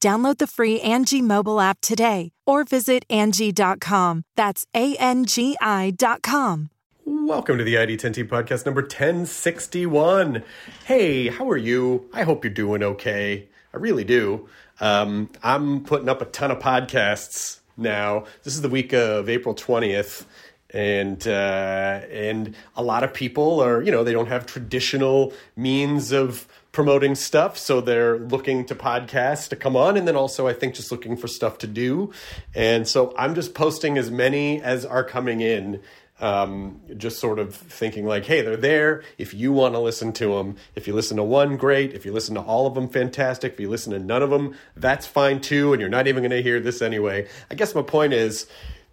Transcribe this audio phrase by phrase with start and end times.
[0.00, 4.22] Download the free Angie mobile app today or visit Angie.com.
[4.36, 6.70] That's A N G I.com.
[7.04, 10.42] Welcome to the ID10T podcast number 1061.
[10.84, 12.08] Hey, how are you?
[12.12, 13.48] I hope you're doing okay.
[13.72, 14.48] I really do.
[14.78, 18.24] Um, I'm putting up a ton of podcasts now.
[18.44, 20.26] This is the week of April 20th.
[20.70, 26.12] And uh, and a lot of people are, you know, they don't have traditional means
[26.12, 26.46] of
[26.78, 30.76] promoting stuff, so they're looking to podcasts to come on, and then also I think
[30.76, 32.12] just looking for stuff to do.
[32.54, 35.80] And so I'm just posting as many as are coming in
[36.20, 39.02] um, just sort of thinking like, hey, they're there.
[39.18, 41.94] If you want to listen to them, if you listen to one, great.
[41.94, 43.54] If you listen to all of them, fantastic.
[43.54, 45.72] If you listen to none of them, that's fine too.
[45.72, 47.26] And you're not even going to hear this anyway.
[47.50, 48.46] I guess my point is,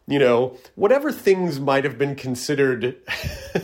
[0.07, 2.95] you know, whatever things might have been considered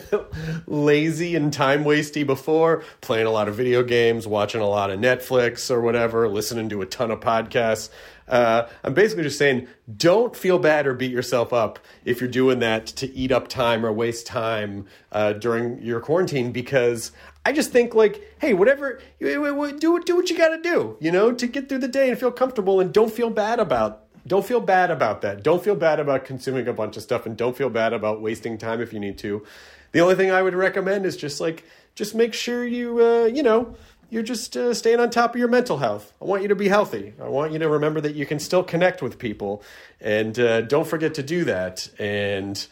[0.65, 4.99] lazy and time wasty before, playing a lot of video games, watching a lot of
[4.99, 7.89] Netflix or whatever, listening to a ton of podcasts.
[8.27, 9.67] Uh, I'm basically just saying,
[9.97, 13.85] don't feel bad or beat yourself up if you're doing that to eat up time
[13.85, 17.11] or waste time uh, during your quarantine because
[17.45, 21.33] I just think like, hey, whatever, do do what you got to do, you know,
[21.33, 24.59] to get through the day and feel comfortable, and don't feel bad about don't feel
[24.59, 25.43] bad about that.
[25.43, 28.57] Don't feel bad about consuming a bunch of stuff, and don't feel bad about wasting
[28.57, 29.43] time if you need to.
[29.91, 31.65] The only thing I would recommend is just like
[31.95, 33.75] just make sure you uh, you know
[34.09, 36.13] you're just uh, staying on top of your mental health.
[36.21, 37.13] I want you to be healthy.
[37.21, 39.63] I want you to remember that you can still connect with people,
[39.99, 41.89] and uh, don't forget to do that.
[41.97, 42.65] And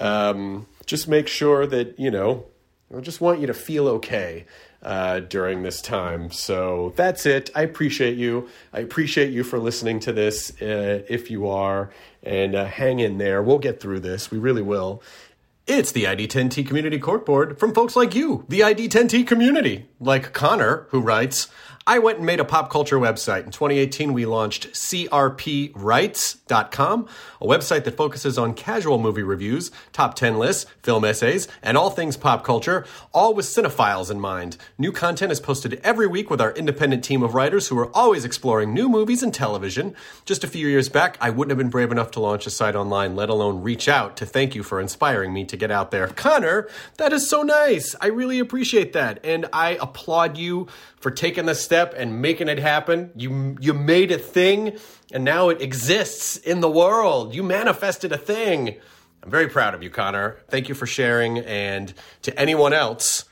[0.00, 2.46] um, just make sure that you know.
[2.96, 4.46] I just want you to feel okay
[4.86, 6.30] uh, during this time.
[6.30, 7.50] So that's it.
[7.56, 8.48] I appreciate you.
[8.72, 11.90] I appreciate you for listening to this uh, if you are,
[12.22, 13.42] and uh, hang in there.
[13.42, 14.30] We'll get through this.
[14.30, 15.02] We really will.
[15.66, 20.86] It's the ID10T Community Court Board from folks like you, the ID10T community, like Connor,
[20.90, 21.48] who writes,
[21.88, 23.44] I went and made a pop culture website.
[23.44, 27.08] In 2018, we launched crprights.com,
[27.40, 31.90] a website that focuses on casual movie reviews, top 10 lists, film essays, and all
[31.90, 34.56] things pop culture, all with cinephiles in mind.
[34.76, 38.24] New content is posted every week with our independent team of writers who are always
[38.24, 39.94] exploring new movies and television.
[40.24, 42.74] Just a few years back, I wouldn't have been brave enough to launch a site
[42.74, 46.08] online, let alone reach out to thank you for inspiring me to get out there.
[46.08, 47.94] Connor, that is so nice.
[48.00, 49.24] I really appreciate that.
[49.24, 50.66] And I applaud you
[51.06, 53.12] for taking the step and making it happen.
[53.14, 54.76] You you made a thing
[55.12, 57.32] and now it exists in the world.
[57.32, 58.74] You manifested a thing.
[59.22, 60.38] I'm very proud of you, Connor.
[60.48, 63.24] Thank you for sharing and to anyone else,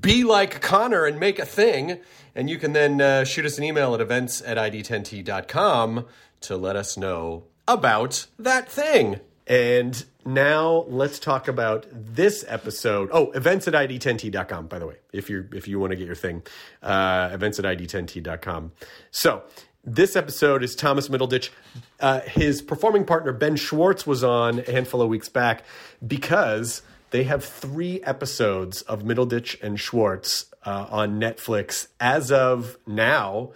[0.00, 1.98] be like Connor and make a thing.
[2.34, 6.06] And you can then uh, shoot us an email at events at id10t.com
[6.40, 9.20] to let us know about that thing.
[9.46, 13.10] And now let's talk about this episode.
[13.12, 16.14] Oh, events at id10t.com, by the way, if you if you want to get your
[16.14, 16.42] thing.
[16.82, 18.72] Uh, events at id10t.com.
[19.10, 19.42] So
[19.84, 21.50] this episode is Thomas Middleditch.
[21.98, 25.64] Uh, his performing partner Ben Schwartz was on a handful of weeks back
[26.06, 33.52] because they have three episodes of Middleditch and Schwartz uh, on Netflix as of now.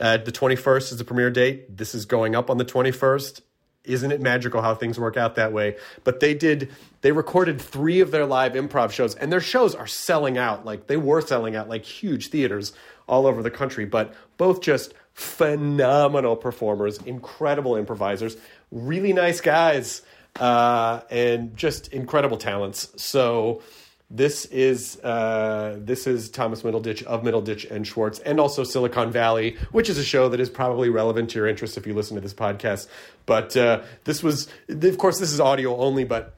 [0.00, 1.76] Uh, the 21st is the premiere date.
[1.76, 3.40] This is going up on the 21st.
[3.86, 5.76] Isn't it magical how things work out that way?
[6.04, 6.70] But they did,
[7.00, 10.64] they recorded three of their live improv shows, and their shows are selling out.
[10.64, 12.72] Like they were selling out like huge theaters
[13.08, 18.36] all over the country, but both just phenomenal performers, incredible improvisers,
[18.70, 20.02] really nice guys,
[20.40, 22.92] uh, and just incredible talents.
[22.96, 23.62] So
[24.08, 29.56] this is uh, this is Thomas Middleditch of Middleditch and Schwartz, and also Silicon Valley,
[29.72, 32.20] which is a show that is probably relevant to your interest if you listen to
[32.20, 32.86] this podcast.
[33.26, 36.36] But uh, this was, of course, this is audio only, but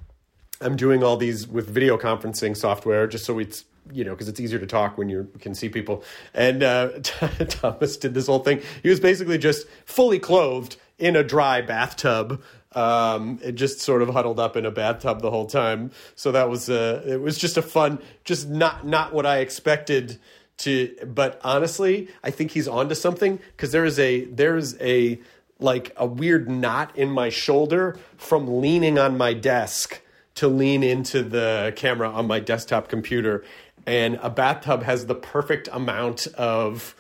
[0.62, 4.41] I'm doing all these with video conferencing software just so it's you know because it's
[4.41, 6.03] easier to talk when you can see people.
[6.32, 8.62] And uh, Thomas did this whole thing.
[8.82, 12.43] He was basically just fully clothed in a dry bathtub
[12.78, 15.90] um, just sort of huddled up in a bathtub the whole time.
[16.14, 20.19] So that was uh, it was just a fun, just not not what I expected
[20.58, 20.94] to.
[21.04, 25.20] But honestly, I think he's onto something because there is a there is a
[25.58, 30.00] like a weird knot in my shoulder from leaning on my desk
[30.36, 33.44] to lean into the camera on my desktop computer.
[33.86, 36.94] And a bathtub has the perfect amount of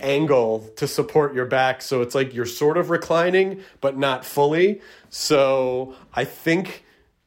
[0.00, 1.82] angle to support your back.
[1.82, 4.80] So it's like you're sort of reclining, but not fully.
[5.10, 6.84] So I think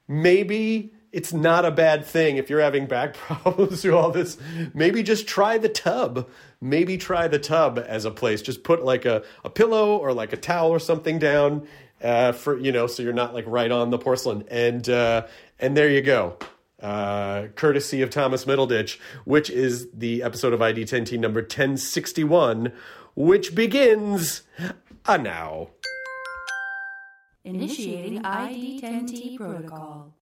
[0.07, 4.37] maybe it's not a bad thing if you're having back problems through all this.
[4.73, 6.29] Maybe just try the tub.
[6.61, 8.41] Maybe try the tub as a place.
[8.41, 11.67] Just put like a, a pillow or like a towel or something down
[12.01, 14.45] uh, for you know, so you're not like right on the porcelain.
[14.49, 15.27] And uh,
[15.59, 16.37] and there you go.
[16.81, 22.71] Uh, courtesy of Thomas Middleditch, which is the episode of ID10T number 1061,
[23.15, 24.43] which begins
[25.05, 25.71] a now.
[27.43, 30.13] Initiating ID10T protocol.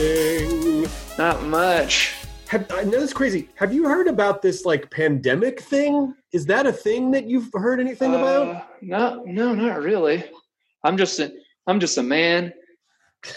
[0.00, 0.88] Happening.
[1.18, 2.14] Not much.
[2.48, 3.50] Have, I know it's crazy.
[3.56, 6.14] Have you heard about this like pandemic thing?
[6.32, 8.82] Is that a thing that you've heard anything Uh, about?
[8.82, 10.24] no, no, not really.
[10.84, 11.30] I'm just a,
[11.66, 12.54] I'm just a man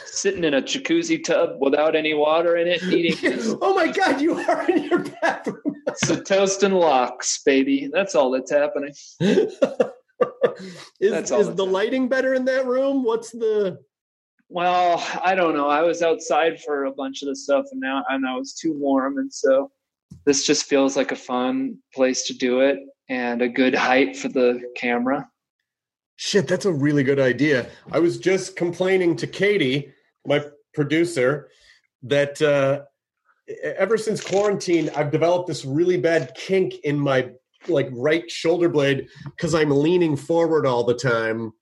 [0.06, 4.39] sitting in a jacuzzi tub without any water in it, eating oh my god, you
[4.39, 5.62] are in your bathroom.
[5.95, 7.89] some toast and locks, baby.
[7.92, 8.94] That's all that's happening.
[9.19, 9.60] is
[11.31, 13.04] is the lighting better in that room?
[13.04, 13.80] What's the
[14.54, 15.68] Well, I don't know.
[15.68, 18.72] I was outside for a bunch of the stuff, and now and I it's too
[18.72, 19.72] warm, and so
[20.26, 22.78] this just feels like a fun place to do it
[23.10, 25.28] and a good height for the camera.
[26.18, 27.66] Shit, that's a really good idea.
[27.92, 29.92] I was just complaining to Katie,
[30.28, 30.46] my
[30.76, 31.50] producer,
[32.04, 32.84] that uh,
[33.64, 37.32] ever since quarantine, I've developed this really bad kink in my
[37.68, 41.54] like right shoulder blade because I'm leaning forward all the time,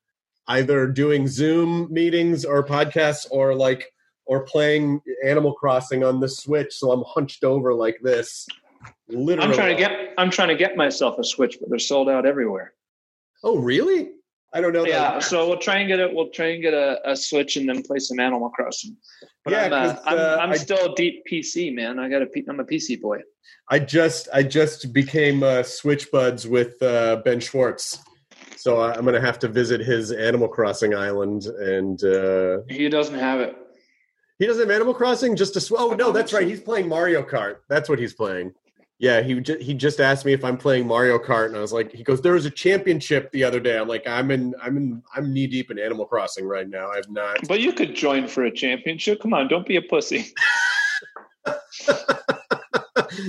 [0.47, 3.91] either doing Zoom meetings or podcasts or like
[4.25, 6.73] or playing Animal Crossing on the Switch.
[6.73, 8.47] So I'm hunched over like this.
[9.09, 9.49] Literally.
[9.49, 12.25] I'm trying to get I'm trying to get myself a Switch, but they're sold out
[12.25, 12.73] everywhere.
[13.43, 14.11] Oh, really?
[14.53, 14.83] I don't know.
[14.83, 14.89] that.
[14.89, 16.13] Yeah, so we'll try and get it.
[16.13, 18.97] We'll try and get a, a Switch and then play some Animal Crossing.
[19.45, 21.99] But Yeah, I'm, uh, I'm, uh, I'm still a deep PC man.
[21.99, 23.19] I got a I'm a PC boy.
[23.69, 27.99] I just I just became uh, Switch buds with uh, Ben Schwartz,
[28.61, 33.17] so I- I'm gonna have to visit his Animal Crossing island, and uh, He doesn't
[33.19, 33.55] have it.
[34.39, 35.35] he doesn't have Animal Crossing.
[35.35, 37.57] Just a sw- oh no, that's right, he's playing Mario Kart.
[37.69, 38.53] That's what he's playing.
[38.99, 41.73] Yeah, he ju- he just asked me if I'm playing Mario Kart, and I was
[41.73, 43.79] like, he goes, there was a championship the other day.
[43.79, 46.91] I'm like, I'm in I'm in I'm knee deep in Animal Crossing right now.
[46.91, 47.37] I've not.
[47.47, 49.19] But you could join for a championship.
[49.21, 50.31] Come on, don't be a pussy.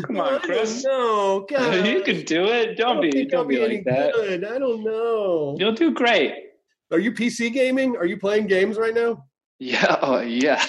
[0.07, 0.85] Come on, Chris.
[0.85, 2.71] No, God, you can do it.
[2.71, 4.15] I Don't be think I'll don't be like that.
[4.15, 4.45] good.
[4.45, 5.57] I don't know.
[5.59, 6.35] You'll do great.
[6.91, 7.97] Are you PC gaming?
[7.97, 9.25] Are you playing games right now?
[9.59, 10.65] Yeah, oh yeah.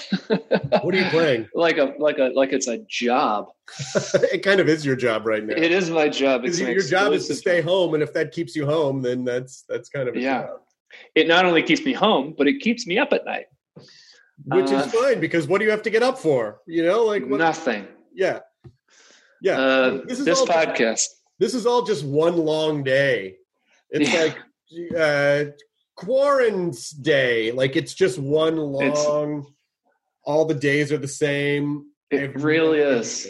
[0.81, 1.47] What are you playing?
[1.55, 3.47] like a like a like it's a job.
[4.31, 5.55] it kind of is your job right now.
[5.55, 6.45] It is my job.
[6.45, 7.69] It's your job is to stay job.
[7.69, 10.43] home, and if that keeps you home, then that's that's kind of a Yeah.
[10.43, 10.57] job.
[11.15, 13.45] It not only keeps me home, but it keeps me up at night.
[14.45, 16.61] which Uh, is fine because what do you have to get up for?
[16.67, 17.87] You know, like what, Nothing.
[18.13, 18.39] yeah,
[19.43, 19.59] yeah.
[19.59, 21.07] Uh, this this is all just- podcast.
[21.37, 23.35] this is all just one long day.
[23.91, 24.21] It's Yeah.
[24.23, 24.37] like
[24.97, 25.51] uh,
[25.95, 27.51] quarant's day.
[27.51, 29.53] Like it's just one It's- long.
[30.25, 31.87] all the days are the same.
[32.09, 33.27] It really is.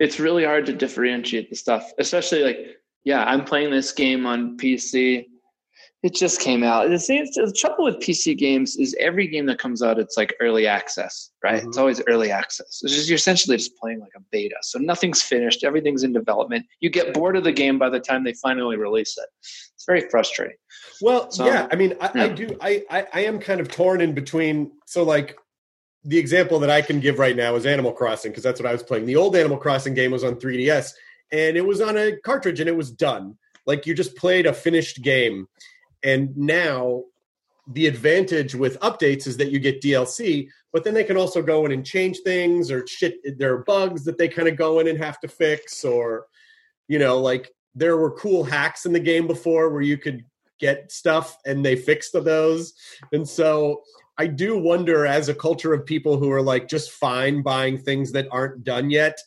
[0.00, 2.58] It's really hard to differentiate the stuff, especially like,
[3.04, 5.26] yeah, I'm playing this game on PC.
[6.06, 6.86] It just came out.
[6.88, 10.36] The, is- the trouble with PC games is every game that comes out, it's like
[10.40, 11.56] early access, right?
[11.64, 11.80] It's Mhm.
[11.80, 12.80] always early access.
[12.84, 14.54] It's just you're essentially just playing like a beta.
[14.62, 16.64] So nothing's finished, everything's in development.
[16.78, 19.28] You get bored of the game by the time they finally release it.
[19.40, 20.56] It's very frustrating.
[21.00, 21.66] Well, So, yeah.
[21.72, 22.56] I mean, I, I do.
[22.60, 24.70] I, I I am kind of torn in between.
[24.86, 25.36] So, like,
[26.04, 28.72] the example that I can give right now is Animal Crossing because that's what I
[28.72, 29.06] was playing.
[29.06, 30.92] The old Animal Crossing game was on 3DS,
[31.32, 33.36] and it was on a cartridge, and it was done.
[33.66, 35.48] Like, you just played a finished game.
[36.02, 37.04] And now,
[37.68, 41.66] the advantage with updates is that you get DLC, but then they can also go
[41.66, 43.16] in and change things or shit.
[43.38, 46.26] There are bugs that they kind of go in and have to fix, or
[46.86, 50.24] you know, like there were cool hacks in the game before where you could
[50.58, 52.72] get stuff and they fixed those.
[53.12, 53.82] And so
[54.18, 58.12] I do wonder as a culture of people who are like just fine buying things
[58.12, 59.18] that aren't done yet.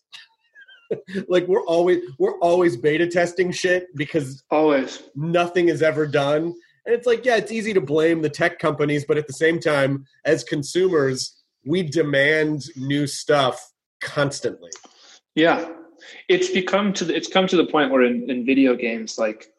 [1.27, 5.03] like we're always we're always beta testing shit because Always.
[5.15, 6.53] nothing is ever done.
[6.85, 9.59] And it's like, yeah, it's easy to blame the tech companies, but at the same
[9.59, 14.71] time, as consumers, we demand new stuff constantly.
[15.35, 15.69] Yeah,
[16.29, 19.51] it's become to the, it's come to the point where in, in video games, like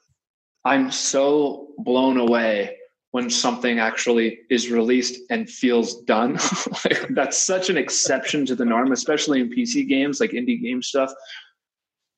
[0.65, 2.77] I'm so blown away
[3.13, 6.35] when something actually is released and feels done.
[6.85, 10.83] like, that's such an exception to the norm, especially in PC games, like indie game
[10.83, 11.13] stuff.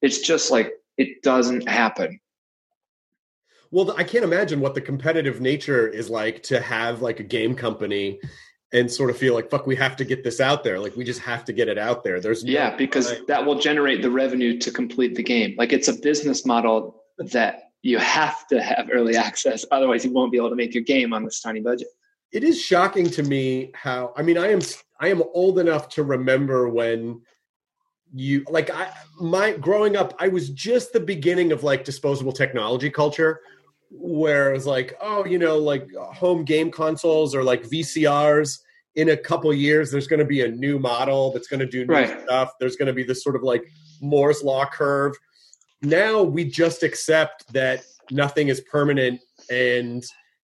[0.02, 2.20] It's just like it doesn't happen.
[3.70, 7.54] Well, I can't imagine what the competitive nature is like to have like a game
[7.54, 8.20] company
[8.75, 11.04] and sort of feel like fuck we have to get this out there like we
[11.04, 14.11] just have to get it out there there's no Yeah, because that will generate the
[14.11, 15.54] revenue to complete the game.
[15.58, 20.31] Like it's a business model that you have to have early access, otherwise you won't
[20.33, 21.89] be able to make your game on this tiny budget.
[22.33, 24.61] it is shocking to me how i mean i am
[25.01, 27.21] i am old enough to remember when
[28.15, 32.89] you like i my growing up i was just the beginning of like disposable technology
[32.91, 33.41] culture
[33.91, 35.87] where it was like oh you know like
[36.23, 38.59] home game consoles or like vcrs
[38.95, 41.85] in a couple years there's going to be a new model that's going to do
[41.87, 42.21] new Right.
[42.23, 43.65] stuff there's going to be this sort of like
[44.01, 45.15] moore's law curve
[45.83, 49.21] now we just accept that nothing is permanent
[49.51, 50.03] and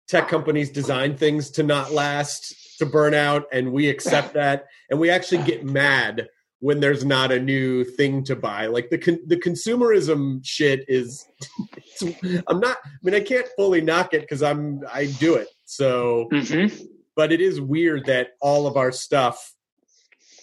[0.09, 4.67] tech companies design things to not last to burn out and we accept that.
[4.91, 6.29] And we actually get mad
[6.61, 8.67] when there's not a new thing to buy.
[8.67, 11.26] Like the con- the consumerism shit is
[12.00, 15.49] it's- i'm not i mean i can't fully knock it because i'm i do it.
[15.64, 16.75] So Mm-hmm.
[17.17, 19.53] but it is weird that all of our stuff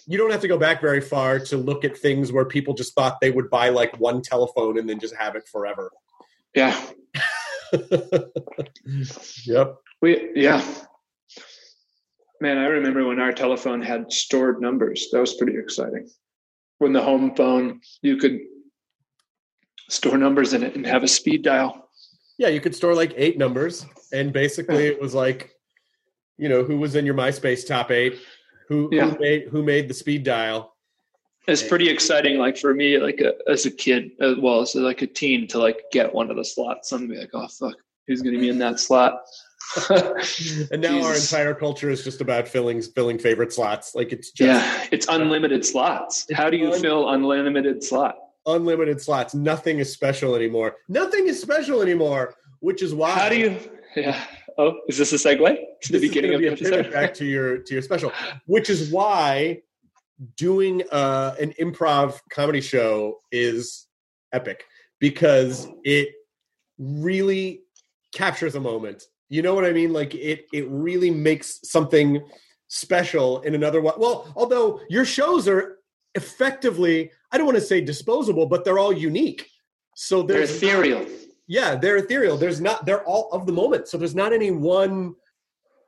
[0.06, 2.94] you don't have to go back very far to look at things where people just
[2.94, 5.90] thought they would buy like one telephone and then just have it forever
[6.54, 6.78] Yeah,
[9.44, 10.62] yep we yeah.
[12.40, 15.08] Man, I remember when our telephone had stored numbers.
[15.12, 16.10] That was pretty exciting.
[16.78, 18.40] When the home phone, you could
[19.88, 21.88] store numbers in it and have a speed dial.
[22.38, 25.52] Yeah, you could store like eight numbers, and basically it was like,
[26.36, 28.18] you know, who was in your MySpace top eight,
[28.68, 29.10] who Yeah.
[29.10, 30.74] who made who made the speed dial.
[31.48, 35.02] It's pretty exciting, like for me, like a, as a kid, as well as like
[35.02, 37.74] a teen, to like get one of the slots and be like, "Oh fuck,
[38.06, 39.20] who's going to be in that slot?"
[40.70, 43.94] And now our entire culture is just about filling filling favorite slots.
[43.94, 46.26] Like it's just yeah, it's unlimited slots.
[46.32, 48.16] How do you un- fill unlimited slot?
[48.46, 49.34] unlimited slots.
[49.34, 50.74] Nothing is special anymore.
[50.88, 53.56] Nothing is special anymore, which is why How do you?
[53.94, 54.20] Yeah.
[54.58, 55.38] Oh, is this a segue
[55.82, 56.92] to the this is beginning gonna of be the a episode?
[56.92, 58.12] back to your to your special,
[58.46, 59.62] which is why
[60.36, 63.86] doing uh, an improv comedy show is
[64.32, 64.64] epic
[65.00, 66.08] because it
[66.78, 67.62] really
[68.14, 69.02] captures a moment.
[69.28, 69.92] You know what I mean?
[69.92, 72.22] Like it it really makes something
[72.68, 73.92] special in another way.
[73.96, 75.78] Well, although your shows are
[76.14, 79.48] effectively, I don't want to say disposable, but they're all unique.
[79.94, 81.06] So They're there's ethereal.
[81.46, 82.36] Yeah they're ethereal.
[82.36, 83.88] There's not they're all of the moment.
[83.88, 85.14] So there's not any one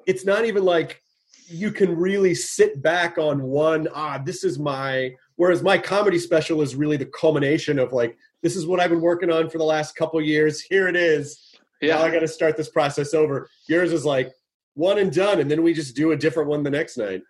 [0.06, 1.00] it's not even like
[1.48, 6.62] you can really sit back on one ah this is my whereas my comedy special
[6.62, 9.64] is really the culmination of like this is what i've been working on for the
[9.64, 10.60] last couple years.
[10.60, 11.54] Here it is.
[11.80, 11.96] Yeah.
[11.96, 13.48] now i got to start this process over.
[13.68, 14.32] Yours is like
[14.74, 17.22] one and done and then we just do a different one the next night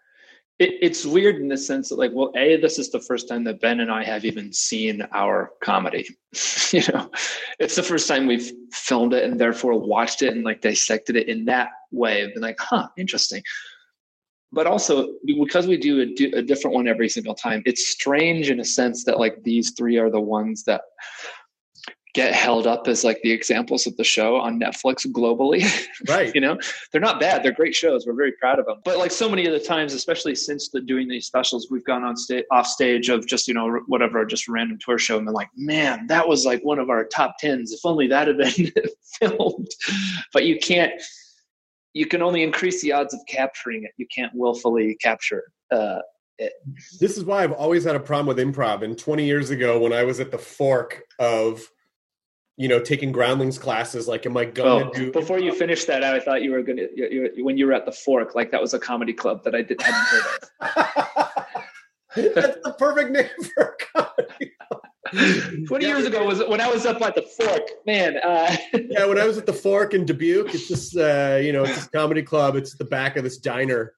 [0.61, 3.42] It, it's weird in the sense that, like, well, a this is the first time
[3.44, 6.08] that Ben and I have even seen our comedy.
[6.70, 7.11] you know,
[7.58, 11.28] it's the first time we've filmed it and therefore watched it and like dissected it
[11.28, 12.23] in that way.
[12.23, 13.42] I've been like, huh, interesting.
[14.52, 18.50] But also because we do a, do a different one every single time, it's strange
[18.50, 20.82] in a sense that like these three are the ones that
[22.14, 25.64] get held up as like the examples of the show on Netflix globally.
[26.09, 26.35] right.
[26.35, 26.59] You know?
[26.92, 27.42] They're not bad.
[27.42, 28.06] They're great shows.
[28.06, 30.80] We're very proud of them but like so many of the times especially since the
[30.80, 34.49] doing these specials we've gone on stage off stage of just you know whatever just
[34.49, 37.37] a random tour show and been like man that was like one of our top
[37.38, 37.73] tens.
[37.73, 38.73] If only that had been
[39.18, 39.71] filmed.
[40.33, 40.92] But you can't
[41.94, 43.92] you can only increase the odds of capturing it.
[43.97, 46.00] You can't willfully capture uh
[46.99, 48.83] this is why i've always had a problem with improv.
[48.83, 51.66] And 20 years ago when i was at the fork of
[52.56, 56.04] you know taking groundlings classes like am i gonna oh, do before you finish that
[56.04, 58.61] I thought you were gonna you, you, when you were at the Fork, like that
[58.61, 60.23] was a comedy club that I did, hadn't heard
[60.61, 61.46] of.
[62.34, 64.52] That's the perfect name for a comedy.
[65.66, 68.16] 20 years ago was when I was up at the Fork, man.
[68.18, 71.64] Uh, Yeah, when I was at the Fork in Dubuque, it's this, uh, you know,
[71.64, 72.56] it's this comedy club.
[72.56, 73.94] It's the back of this diner.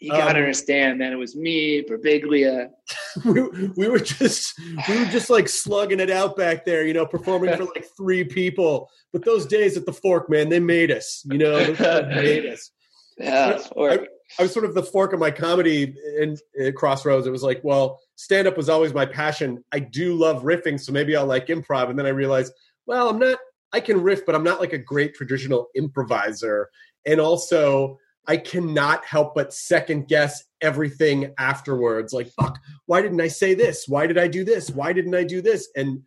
[0.00, 1.12] You gotta Um, understand, man.
[1.12, 2.70] It was me, Birbiglia,
[3.24, 3.42] we,
[3.76, 7.54] we were just we were just like slugging it out back there, you know, performing
[7.56, 8.88] for like three people.
[9.12, 11.22] But those days at the Fork, man, they made us.
[11.30, 12.70] You know, they made us.
[13.18, 13.58] Yeah.
[13.76, 13.98] I,
[14.38, 17.26] I was sort of the fork of my comedy in, in Crossroads.
[17.26, 19.62] It was like, well, stand up was always my passion.
[19.72, 21.90] I do love riffing, so maybe I'll like improv.
[21.90, 22.52] And then I realized,
[22.86, 23.38] well, I'm not.
[23.72, 26.70] I can riff, but I'm not like a great traditional improviser.
[27.06, 32.12] And also, I cannot help but second guess everything afterwards.
[32.12, 33.86] Like, fuck, why didn't I say this?
[33.88, 34.70] Why did I do this?
[34.70, 35.68] Why didn't I do this?
[35.74, 36.02] And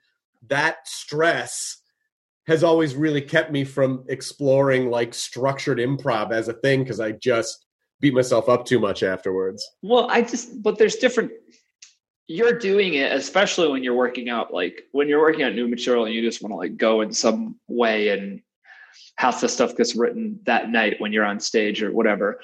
[0.47, 1.81] that stress
[2.47, 7.13] has always really kept me from exploring like structured improv as a thing because I
[7.13, 7.65] just
[7.99, 9.65] beat myself up too much afterwards.
[9.81, 11.31] Well, I just, but there's different.
[12.27, 16.05] You're doing it, especially when you're working out, like when you're working out new material
[16.05, 18.41] and you just want to like go in some way and
[19.17, 22.39] half the stuff gets written that night when you're on stage or whatever.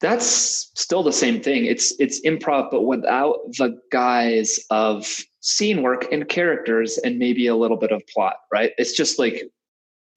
[0.00, 1.64] That's still the same thing.
[1.66, 5.06] It's it's improv but without the guise of
[5.40, 8.72] scene work and characters and maybe a little bit of plot right?
[8.78, 9.44] It's just like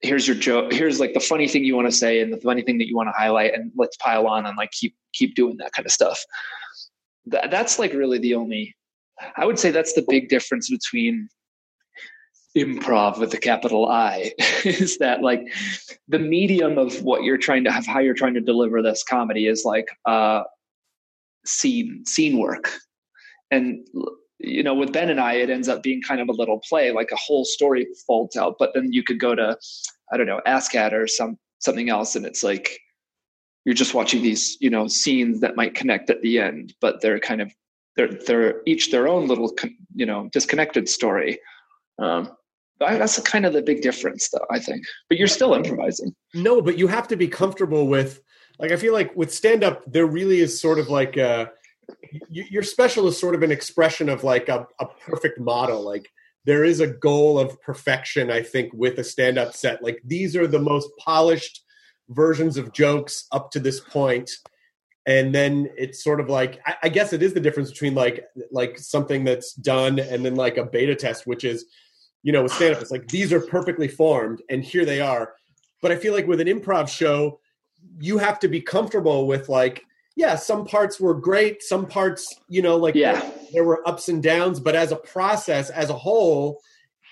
[0.02, 2.62] here's your joke here's like the funny thing you want to say and the funny
[2.62, 5.58] thing that you want to highlight and let's pile on and like keep keep doing
[5.58, 6.24] that kind of stuff.
[7.26, 8.76] That, that's like really the only
[9.36, 11.28] i would say that's the big difference between
[12.58, 14.32] improv with a capital I
[14.66, 15.42] is that like
[16.08, 19.48] the medium of what you're trying to have, how you're trying to deliver this comedy
[19.48, 20.44] is like uh,
[21.46, 22.72] scene scene work,
[23.52, 23.88] and
[24.40, 26.92] you know with Ben and I, it ends up being kind of a little play,
[26.92, 28.56] like a whole story folds out.
[28.58, 29.58] But then you could go to
[30.12, 32.80] I don't know ASSSSCAT or some something else, and it's like
[33.66, 37.20] you're just watching these you know scenes that might connect at the end, but they're
[37.20, 37.54] kind of
[37.96, 39.56] they're they're each their own little
[39.96, 41.40] you know disconnected story.
[42.00, 42.32] Um,
[42.80, 44.84] that's kind of the big difference, though, I think.
[45.10, 46.16] But you're still improvising.
[46.34, 48.22] No, but you have to be comfortable with,
[48.60, 51.52] like, I feel like with stand up, there really is sort of like a,
[52.30, 55.82] your special is sort of an expression of like a, a perfect model.
[55.82, 56.10] Like,
[56.46, 59.84] there is a goal of perfection, I think, with a stand up set.
[59.84, 61.64] Like, these are the most polished
[62.10, 64.32] versions of jokes up to this point
[65.08, 68.26] and then it's sort of like I, I, guess it is the difference between like
[68.52, 71.66] like something that's done and then like a beta test which is
[72.24, 75.34] you know, with stand up, it's like these are perfectly formed and here they are.
[75.82, 77.40] But I feel like with an improv show,
[78.00, 79.84] you have to be comfortable with like,
[80.16, 83.20] yeah, some parts were great, some parts, you know, like yeah.
[83.20, 86.60] there, there were ups and downs, but as a process, as a whole,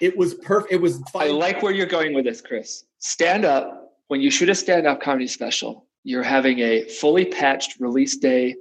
[0.01, 0.73] it was perfect.
[0.73, 1.27] It was fine.
[1.27, 2.85] I like where you're going with this, Chris.
[2.99, 7.79] Stand up, when you shoot a stand up comedy special, you're having a fully patched
[7.79, 8.55] release day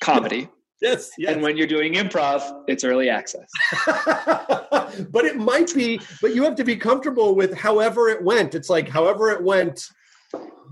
[0.00, 0.48] comedy.
[0.80, 1.32] Yes, yes.
[1.32, 3.48] And when you're doing improv, it's early access.
[3.86, 8.54] but it might be, but you have to be comfortable with however it went.
[8.54, 9.82] It's like however it went,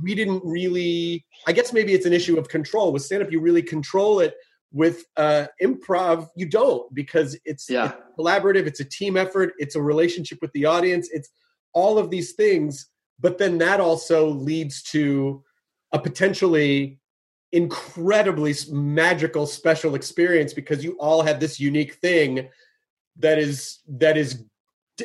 [0.02, 2.92] we didn't really I guess maybe it's an issue of control.
[2.92, 4.34] With stand up, you really control it.
[4.72, 7.92] With uh, improv, you don't because it's, yeah.
[7.92, 11.30] it's collaborative, it's a team effort, it's a relationship with the audience, it's
[11.72, 12.88] all of these things.
[13.18, 15.42] But then that also leads to
[15.92, 16.98] a potentially
[17.56, 22.46] incredibly magical special experience because you all have this unique thing
[23.18, 24.44] that is that is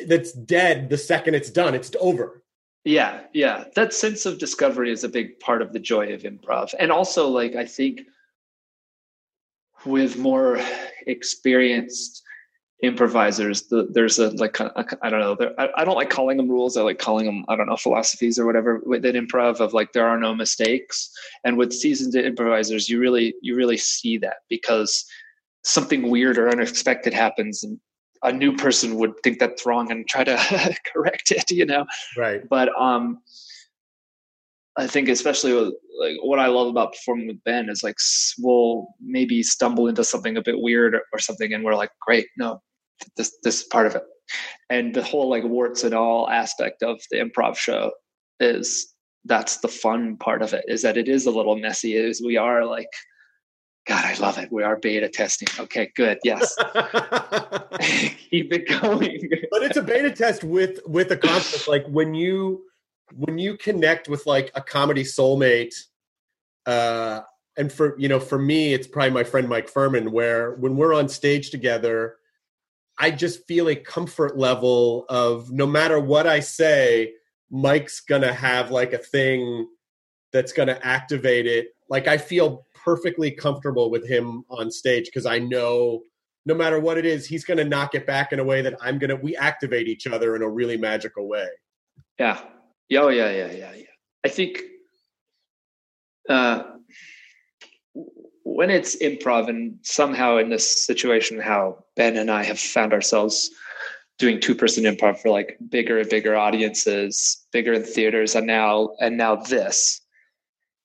[0.06, 1.74] that's dead the second it's done.
[1.74, 2.42] It's over.
[2.84, 3.64] Yeah yeah.
[3.74, 6.74] That sense of discovery is a big part of the joy of improv.
[6.78, 8.02] And also like i think
[9.86, 10.60] with more
[11.06, 12.22] experienced
[12.82, 16.76] improvisers the, there's a like I don't know I, I don't like calling them rules
[16.76, 20.06] i like calling them i don't know philosophies or whatever within improv of like there
[20.06, 21.10] are no mistakes.
[21.44, 25.04] And with seasoned improvisers you really you really see that because
[25.62, 27.78] something weird or unexpected happens and
[28.24, 31.86] a new person would think that's wrong and try to correct it you know?
[32.16, 32.48] Right.
[32.48, 33.20] But um
[34.76, 37.98] I think especially with, like what I love about performing with Ben is like
[38.38, 42.26] we'll maybe stumble into something a bit weird or, or something, and we're like, great,
[42.38, 42.62] no,
[43.16, 44.04] this this part of it.
[44.70, 47.92] And the whole like warts and all aspect of the improv show
[48.40, 52.20] is that's the fun part of it is that it is a little messy is
[52.20, 52.88] we are like
[53.86, 54.50] god i love it.
[54.50, 55.48] We are beta testing.
[55.58, 56.18] Okay good.
[56.24, 56.56] Yes.
[58.30, 59.30] Keep it going.
[59.50, 62.64] But it's a beta test with with a concept like when you
[63.16, 65.74] when you connect with like a comedy soulmate
[66.66, 67.20] uh
[67.56, 70.94] and for you know for me it's probably my friend mike phirman where when we're
[70.94, 72.16] on stage together
[72.98, 77.12] I just feel a comfort level of no matter what I say,
[77.50, 79.68] Mike's gonna have like a thing
[80.32, 81.68] that's gonna activate it.
[81.88, 86.02] Like I feel perfectly comfortable with him on stage because I know
[86.44, 88.98] no matter what it is, he's gonna knock it back in a way that I'm
[88.98, 91.48] gonna we activate each other in a really magical way.
[92.18, 92.40] Yeah.
[92.94, 93.84] Oh yeah, yeah, yeah, yeah.
[94.24, 94.62] I think
[96.28, 96.71] uh
[98.54, 103.50] when it's improv and somehow in this situation how Ben and I have found ourselves
[104.18, 108.90] doing two person improv for like bigger and bigger audiences, bigger in theaters, and now
[109.00, 110.00] and now this,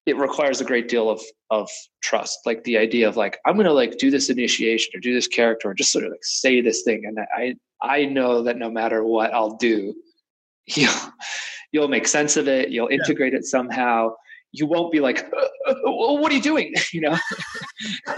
[0.05, 1.69] it requires a great deal of of
[2.01, 2.39] trust.
[2.45, 5.69] Like the idea of like I'm gonna like do this initiation or do this character
[5.69, 9.03] or just sort of like say this thing, and I I know that no matter
[9.03, 9.93] what I'll do,
[10.67, 11.13] you'll
[11.71, 13.39] you'll make sense of it, you'll integrate yeah.
[13.39, 14.15] it somehow.
[14.59, 15.25] You won't be like,
[15.83, 17.17] "What are you doing?" you know,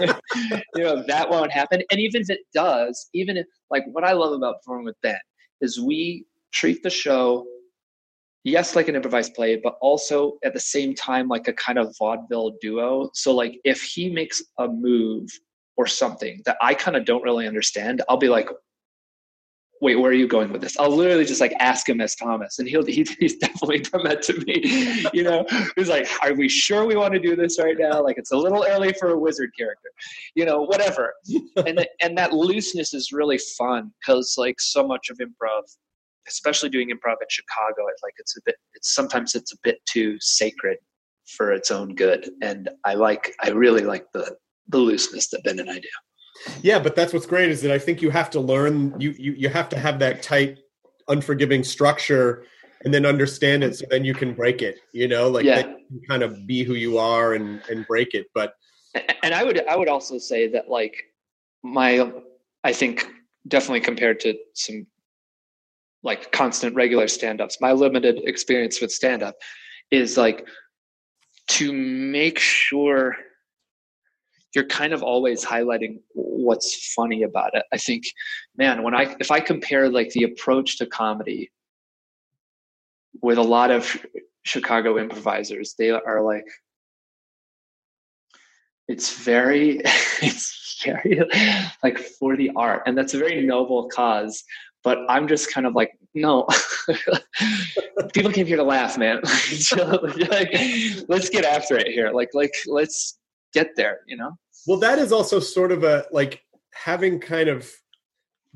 [0.00, 1.82] you know that won't happen.
[1.90, 5.18] And even if it does, even if like what I love about performing with Ben
[5.60, 7.46] is we treat the show
[8.44, 11.94] yes like an improvised play but also at the same time like a kind of
[11.98, 15.28] vaudeville duo so like if he makes a move
[15.76, 18.48] or something that i kind of don't really understand i'll be like
[19.80, 20.78] wait where are you going with this?
[20.78, 24.22] I'll literally just like ask him as thomas and he'll he, he's definitely done that
[24.22, 25.46] to me you know?
[25.76, 28.02] He's like are we sure we want to do this right now?
[28.02, 29.90] Like it's a little early for a wizard character
[30.34, 31.14] you know whatever.
[31.56, 35.62] And and that looseness is really fun because like so much of improv
[36.28, 39.78] especially doing improv in chicago it's like it's a bit it's sometimes it's a bit
[39.86, 40.78] too sacred
[41.26, 44.36] for its own good and i like i really like the
[44.68, 45.88] the looseness that ben and i do
[46.62, 49.32] yeah, but that's what's great is that I think you have to learn you you
[49.32, 50.58] you have to have that tight,
[51.08, 52.44] unforgiving structure
[52.84, 54.78] and then understand it so then you can break it.
[54.92, 55.72] You know, like yeah.
[56.08, 58.26] kind of be who you are and and break it.
[58.34, 58.54] But
[59.22, 60.96] and I would I would also say that like
[61.62, 62.10] my
[62.64, 63.06] I think
[63.48, 64.86] definitely compared to some
[66.02, 69.34] like constant regular stand-ups, my limited experience with stand-up
[69.90, 70.46] is like
[71.48, 73.16] to make sure
[74.54, 76.00] you're kind of always highlighting
[76.50, 77.64] what's funny about it.
[77.72, 78.02] I think,
[78.56, 81.50] man, when I if I compare like the approach to comedy
[83.22, 83.82] with a lot of
[84.42, 86.48] Chicago improvisers, they are like
[88.88, 89.80] it's very
[90.28, 91.22] it's very
[91.84, 92.82] like for the art.
[92.86, 94.42] And that's a very noble cause
[94.82, 96.48] but i'm just kind of like no.
[98.14, 99.18] People came here to laugh man.
[100.34, 100.50] Like,
[101.12, 102.10] let's get after it here.
[102.10, 103.18] Like like let's
[103.52, 104.32] get there you know
[104.66, 106.42] well that is also sort of a like
[106.72, 107.70] having kind of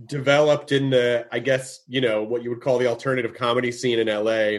[0.06, 3.98] developed in the i guess you know what you would call the alternative comedy scene
[3.98, 4.58] in la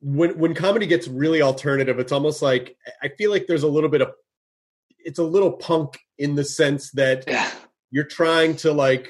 [0.00, 3.88] when when comedy gets really alternative it's almost like i feel like there's a little
[3.88, 4.12] bit of
[4.98, 7.50] it's a little punk in the sense that yeah.
[7.90, 9.08] you're trying to like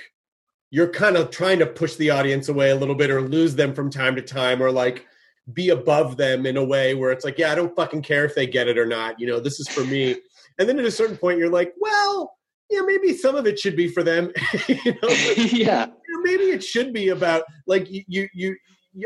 [0.71, 3.75] you're kind of trying to push the audience away a little bit or lose them
[3.75, 5.07] from time to time or like
[5.53, 8.35] be above them in a way where it's like, yeah, I don't fucking care if
[8.35, 9.19] they get it or not.
[9.19, 10.17] You know, this is for me.
[10.59, 12.33] And then at a certain point, you're like, well,
[12.71, 14.33] yeah, maybe some of it should be for them.
[14.69, 18.57] you know, yeah, you know, maybe it should be about like you, you, you.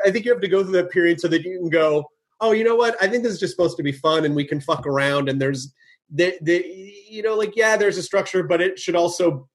[0.04, 2.04] I think you have to go through that period so that you can go,
[2.40, 2.96] oh, you know what?
[3.00, 5.28] I think this is just supposed to be fun, and we can fuck around.
[5.28, 5.72] And there's,
[6.10, 6.64] the, the,
[7.08, 9.48] you know, like yeah, there's a structure, but it should also,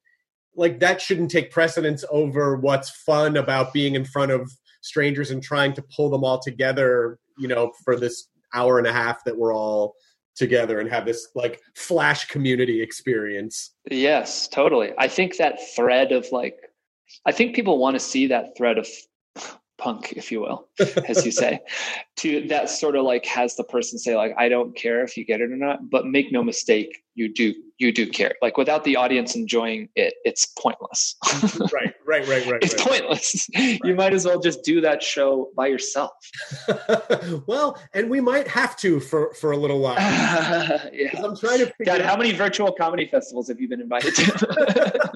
[0.56, 5.44] like, that shouldn't take precedence over what's fun about being in front of strangers and
[5.44, 9.38] trying to pull them all together, you know, for this hour and a half that
[9.38, 9.96] we're all
[10.38, 13.72] together and have this like flash community experience.
[13.90, 14.94] Yes, totally.
[14.98, 16.56] I think that thread of like
[17.26, 18.88] I think people want to see that thread of
[19.78, 20.68] punk, if you will,
[21.08, 21.60] as you say,
[22.18, 25.26] to that sort of like has the person say like, I don't care if you
[25.26, 28.34] get it or not, but make no mistake, you do, you do care.
[28.42, 31.16] Like without the audience enjoying it, it's pointless.
[31.74, 32.64] right, right, right, right.
[32.64, 32.88] It's right.
[32.88, 33.50] pointless.
[33.58, 33.80] Right.
[33.84, 36.12] You might as well just do that show by yourself.
[37.48, 39.96] well, and we might have to for for a little while.
[40.94, 41.22] yeah.
[41.24, 41.72] I'm trying to.
[41.84, 45.10] God, how many virtual comedy festivals have you been invited to?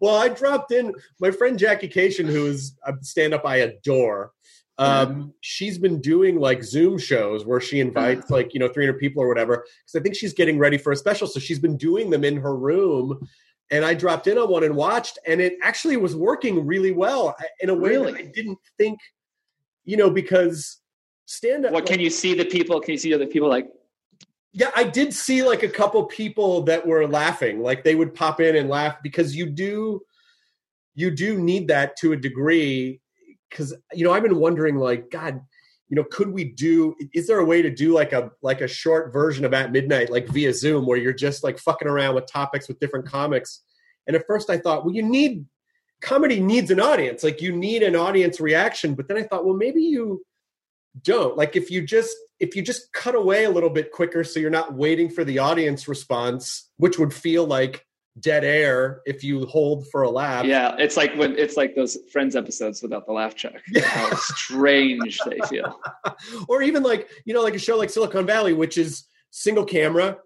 [0.00, 4.32] well, I dropped in my friend Jackie Kashian, who is a stand up I adore.
[4.80, 8.34] Um, she's been doing like Zoom shows where she invites uh-huh.
[8.36, 9.56] like, you know, 300 people or whatever.
[9.56, 11.26] Cause I think she's getting ready for a special.
[11.26, 13.28] So she's been doing them in her room.
[13.70, 17.36] And I dropped in on one and watched, and it actually was working really well
[17.60, 18.12] in a way really?
[18.12, 18.98] that I didn't think,
[19.84, 20.80] you know, because
[21.26, 21.72] stand up.
[21.72, 22.80] What can you see the people?
[22.80, 23.68] Can you see other people like
[24.52, 27.60] yeah, I did see like a couple people that were laughing.
[27.60, 30.00] Like they would pop in and laugh because you do
[30.94, 33.00] you do need that to a degree
[33.50, 35.40] cuz you know, I've been wondering like god,
[35.90, 38.68] you know, could we do is there a way to do like a like a
[38.68, 42.26] short version of at midnight like via Zoom where you're just like fucking around with
[42.26, 43.62] topics with different comics?
[44.06, 45.46] And at first I thought, well, you need
[46.00, 47.24] comedy needs an audience.
[47.24, 50.24] Like you need an audience reaction, but then I thought, well, maybe you
[51.02, 51.36] don't.
[51.36, 54.48] Like if you just if you just cut away a little bit quicker so you're
[54.48, 57.84] not waiting for the audience response, which would feel like
[58.18, 60.44] dead air if you hold for a laugh.
[60.44, 63.62] Yeah, it's like when it's like those Friends episodes without the laugh track.
[63.82, 65.78] How strange they feel.
[66.48, 70.18] or even like you know, like a show like Silicon Valley, which is single camera.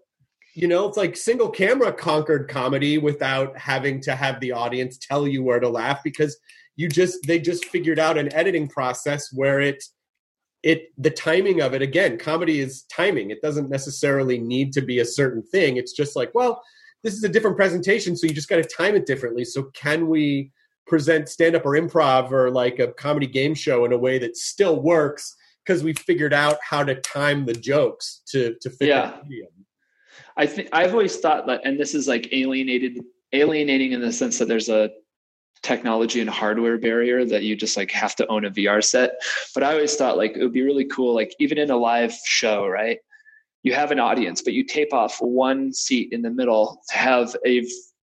[0.55, 5.27] You know, it's like single camera conquered comedy without having to have the audience tell
[5.27, 6.37] you where to laugh because
[6.75, 9.83] you just they just figured out an editing process where it
[10.63, 14.99] it the timing of it again comedy is timing it doesn't necessarily need to be
[14.99, 16.61] a certain thing it's just like well
[17.05, 20.07] this is a different presentation so you just got to time it differently so can
[20.07, 20.51] we
[20.87, 24.35] present stand up or improv or like a comedy game show in a way that
[24.35, 29.17] still works because we figured out how to time the jokes to to fit Yeah.
[29.21, 29.49] the medium.
[30.37, 32.99] I think I've always thought that, and this is like alienated,
[33.31, 34.89] alienating in the sense that there's a
[35.63, 39.13] technology and hardware barrier that you just like have to own a VR set.
[39.53, 42.13] But I always thought like it would be really cool, like even in a live
[42.25, 42.99] show, right?
[43.65, 47.35] You have an audience, but you tape off one seat in the middle to have
[47.47, 47.65] a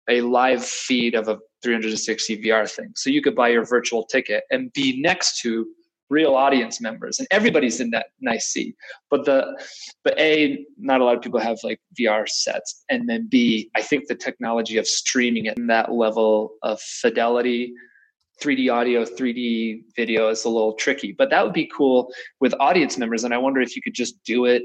[0.07, 2.91] a live feed of a 360 VR thing.
[2.95, 5.65] So you could buy your virtual ticket and be next to
[6.09, 8.73] real audience members and everybody's in that nice seat
[9.09, 9.61] but the
[10.05, 13.81] but a not a lot of people have like vr sets and then b i
[13.81, 17.73] think the technology of streaming at that level of fidelity
[18.41, 22.97] 3d audio 3d video is a little tricky but that would be cool with audience
[22.97, 24.63] members and i wonder if you could just do it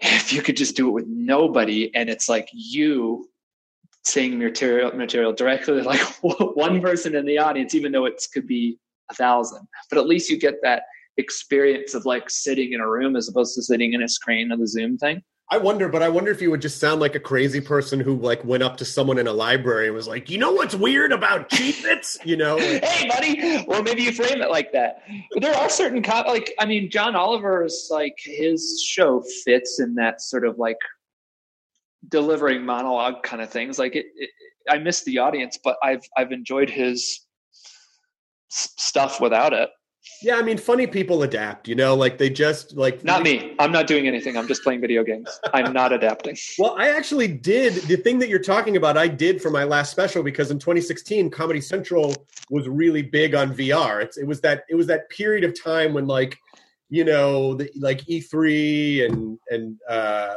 [0.00, 3.28] if you could just do it with nobody and it's like you
[4.04, 8.78] saying material material directly like one person in the audience even though it could be
[9.10, 9.66] a thousand.
[9.90, 10.82] But at least you get that
[11.16, 14.60] experience of like sitting in a room as opposed to sitting in a screen of
[14.60, 17.20] the zoom thing I wonder, but I wonder if you would just sound like a
[17.20, 20.36] crazy person who like went up to someone in a library and was like, "You
[20.36, 23.64] know what's weird about Cheez-Its?" You know, like, hey buddy.
[23.66, 25.02] Well maybe you frame it like that.
[25.32, 29.94] But there are certain co- like i mean john oliver's like his show fits in
[29.94, 30.76] that sort of like
[32.08, 33.78] delivering monologue kind of things.
[33.78, 34.30] Like it, it
[34.68, 37.24] i miss the audience but i've i've enjoyed his
[38.52, 39.70] s- stuff without it
[40.22, 40.36] yeah.
[40.36, 41.68] I mean, funny people adapt.
[41.68, 44.80] You know, like they just like not me i'm not doing anything i'm just playing
[44.80, 48.96] video games i'm not adapting Well, I actually did the thing that you're talking about.
[48.96, 52.14] I did for my last special because in 2016, Comedy Central
[52.50, 54.02] was really big on VR.
[54.02, 56.38] It's, it was that it was that period of time when like
[56.88, 60.34] you know the, like E3 and and uh,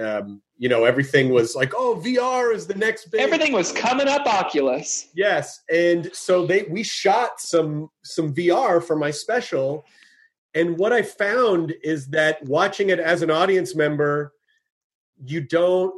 [0.00, 4.08] um, you know everything was like oh VR is the next big everything was coming
[4.08, 9.84] up oculus Yes, and so they we shot some some VR for my special,
[10.54, 14.32] and what I found is that watching it as an audience member,
[15.24, 15.94] you don't.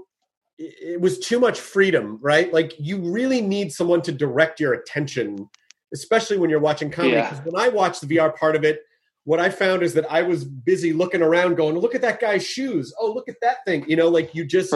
[0.58, 2.50] it- was too much freedom, right?
[2.52, 5.50] Like you really need someone to direct your attention,
[5.92, 7.16] especially when you're watching comedy.
[7.16, 7.28] Yeah.
[7.28, 8.80] Because when I watched the VR part of it,
[9.26, 12.46] what I found is that I was busy looking around, going, "Look at that guy's
[12.46, 12.94] shoes!
[12.98, 14.72] Oh, look at that thing!" You know, like you just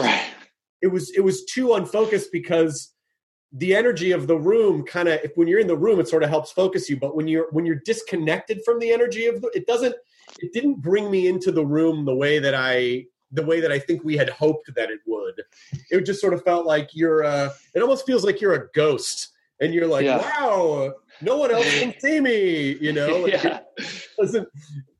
[0.81, 2.93] it was it was too unfocused because
[3.53, 6.23] the energy of the room kind of if when you're in the room it sort
[6.23, 9.49] of helps focus you but when you're when you're disconnected from the energy of the
[9.53, 9.93] it doesn't
[10.39, 13.77] it didn't bring me into the room the way that i the way that i
[13.77, 15.41] think we had hoped that it would
[15.89, 19.31] it just sort of felt like you're uh it almost feels like you're a ghost
[19.59, 20.19] and you're like Yeah.
[20.19, 23.17] wow no one else can see me you know?
[23.17, 23.59] Like, yeah.
[23.77, 24.47] it doesn't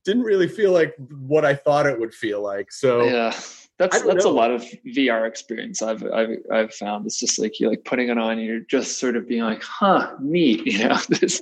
[0.03, 0.95] didn't really feel like
[1.27, 3.33] what i thought it would feel like so yeah.
[3.81, 4.31] That's that's know.
[4.31, 7.07] a lot of vr experience i've i've i've found.
[7.07, 9.63] It's just like you're like putting it on and you're just sort of being like
[9.63, 10.99] huh neat you know?
[11.09, 11.41] This,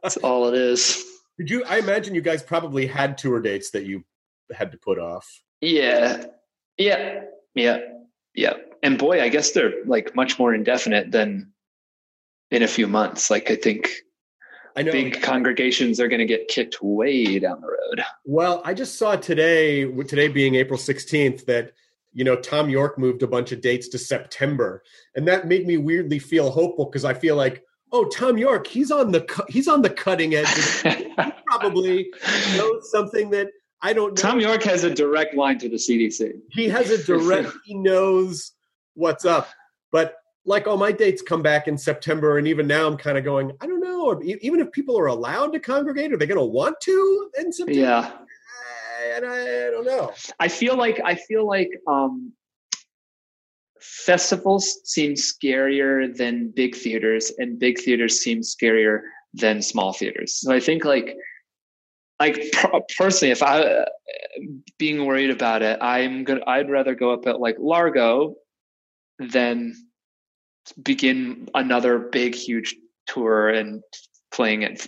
[0.00, 1.04] that's all it is.
[1.36, 1.64] Did you?
[1.64, 4.04] I imagine you guys probably had tour dates that you
[4.52, 5.26] had to put off.
[5.60, 6.26] yeah.
[6.76, 7.22] Yeah.
[7.56, 7.78] Yeah.
[8.34, 8.54] Yeah.
[8.84, 11.52] And boy i guess they're like much more indefinite than
[12.50, 13.90] in a few months like i think
[14.76, 14.92] I know.
[14.92, 19.16] big congregations are going to get kicked way down the road Well, I just saw
[19.16, 21.72] today, today being April sixteenth, that
[22.12, 24.84] you know Thom Yorke moved a bunch of dates to September,
[25.16, 28.92] and that made me weirdly feel hopeful because I feel like, oh, Thom Yorke, he's
[28.92, 30.46] on the cu- he's on the cutting edge.
[30.82, 31.12] he
[31.46, 32.12] probably
[32.56, 33.48] knows something that
[33.82, 34.22] I don't know.
[34.22, 38.52] thom yorke has a direct line to the cdc he has a direct he knows
[38.94, 39.48] what's up
[39.92, 40.16] but
[40.48, 43.52] like all my dates come back in september and even now i'm kind of going
[43.60, 46.44] i don't know or even if people are allowed to congregate are they going to
[46.44, 47.80] want to in september?
[47.80, 48.10] Yeah.
[48.98, 50.12] I, and I, I don't know.
[50.40, 52.32] I feel like I feel like um,
[53.80, 59.00] festivals seem scarier than big theaters, and big theaters seem scarier
[59.34, 60.34] than small theaters.
[60.34, 61.16] So I think like
[62.20, 62.42] like
[62.96, 63.84] personally, if I uh,
[64.78, 68.34] being worried about it, I'm gonna I'd rather go up at like Largo
[69.18, 69.74] than
[70.82, 72.74] begin another big huge
[73.06, 73.82] tour and
[74.32, 74.86] playing at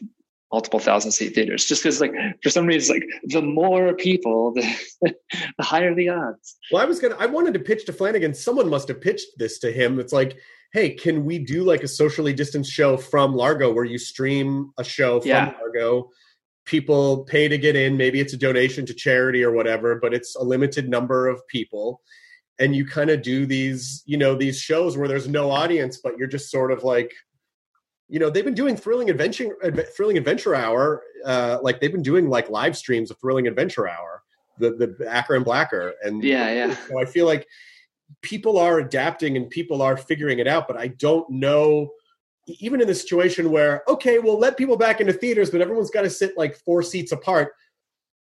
[0.52, 2.12] multiple thousand seat theaters just because like
[2.42, 5.14] for some reason like the more people the,
[5.58, 8.68] the higher the odds well i was gonna i wanted to pitch to flanagan someone
[8.68, 10.36] must have pitched this to him it's like
[10.72, 14.82] hey can we do like a socially distanced show from largo where you stream a
[14.84, 15.54] show from Yeah.
[15.60, 16.10] largo
[16.66, 17.96] people pay to get in.
[17.96, 22.00] Maybe it's a donation to charity or whatever, but it's a limited number of people.
[22.60, 26.16] And you kind of do these, you know, these shows where there's no audience, but
[26.16, 27.12] you're just sort of like,
[28.08, 29.56] you know, they've been doing thrilling adventure,
[29.96, 31.02] thrilling adventure hour.
[31.24, 34.22] Uh, like they've been doing like live streams of thrilling adventure hour,
[34.58, 36.76] the the Acker and Blacker, and yeah, yeah.
[36.88, 37.46] So I feel like
[38.22, 41.90] people are adapting and people are figuring it out, but I don't know
[42.58, 46.02] even in the situation where okay we'll let people back into theaters but everyone's got
[46.02, 47.52] to sit like four seats apart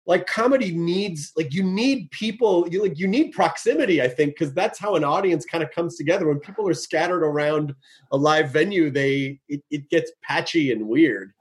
[0.07, 4.53] like comedy needs like you need people you like you need proximity i think because
[4.53, 7.75] that's how an audience kind of comes together when people are scattered around
[8.11, 11.31] a live venue they it, it gets patchy and weird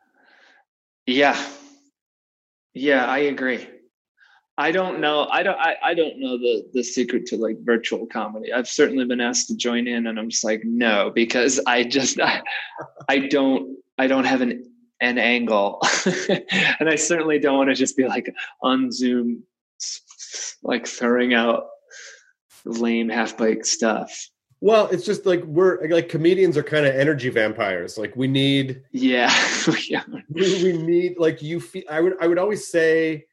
[1.07, 1.40] yeah
[2.74, 3.66] yeah i agree
[4.59, 5.29] I don't know.
[5.31, 5.59] I don't.
[5.59, 8.55] I, I don't know the the secret to like virtual comedy.
[8.55, 12.18] I've certainly been asked to join in, and I'm just like no because I just
[12.22, 12.40] I,
[13.07, 14.64] I don't I don't have an
[15.00, 15.80] an angle,
[16.28, 18.32] and I certainly don't want to just be like
[18.62, 19.42] on Zoom,
[20.62, 21.66] like throwing out
[22.64, 24.28] lame half baked stuff.
[24.61, 27.98] Well, it's just like we're like comedians are kind of energy vampires.
[27.98, 29.32] Like we need, yeah,
[29.88, 30.02] yeah.
[30.30, 31.61] We, we need like you.
[31.61, 33.26] Feel, I would I would always say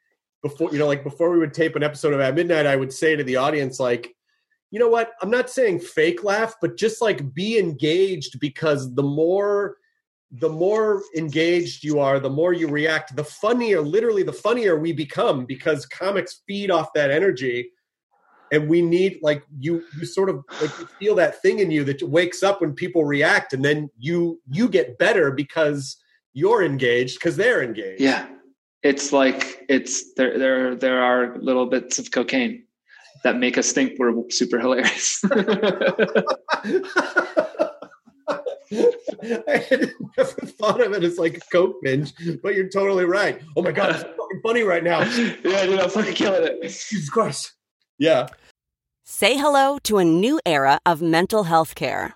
[0.43, 2.93] before you know like before we would tape an episode of at midnight i would
[2.93, 4.13] say to the audience like
[4.69, 9.01] you know what i'm not saying fake laugh but just like be engaged because the
[9.01, 9.77] more
[10.39, 14.91] the more engaged you are the more you react the funnier literally the funnier we
[14.91, 17.69] become because comics feed off that energy.
[18.51, 21.83] And we need like you you sort of like you feel that thing in you
[21.85, 25.97] that wakes up when people react and then you you get better because
[26.33, 28.01] you're engaged because they're engaged.
[28.01, 28.27] Yeah.
[28.83, 32.63] It's like it's there there there are little bits of cocaine
[33.23, 35.23] that make us think we're super hilarious.
[39.47, 43.41] I had never thought of it as like a coke binge, but you're totally right.
[43.55, 45.01] Oh my god, it's fucking funny right now.
[45.43, 46.61] yeah, dude, I'm fucking killing it.
[46.61, 47.53] Jesus Christ.
[47.97, 48.27] Yeah.
[49.03, 52.15] Say hello to a new era of mental health care.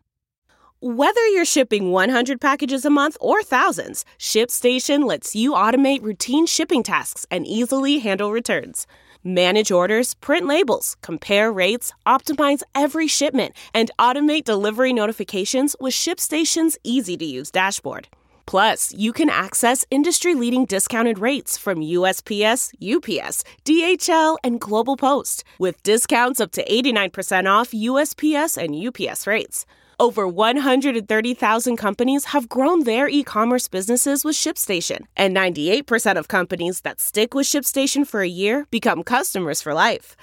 [0.83, 6.81] Whether you're shipping 100 packages a month or thousands, ShipStation lets you automate routine shipping
[6.81, 8.87] tasks and easily handle returns.
[9.23, 16.79] Manage orders, print labels, compare rates, optimize every shipment, and automate delivery notifications with ShipStation's
[16.83, 18.07] easy to use dashboard.
[18.47, 25.43] Plus, you can access industry leading discounted rates from USPS, UPS, DHL, and Global Post,
[25.59, 29.67] with discounts up to 89% off USPS and UPS rates.
[30.01, 36.81] Over 130,000 companies have grown their e commerce businesses with ShipStation, and 98% of companies
[36.81, 40.15] that stick with ShipStation for a year become customers for life.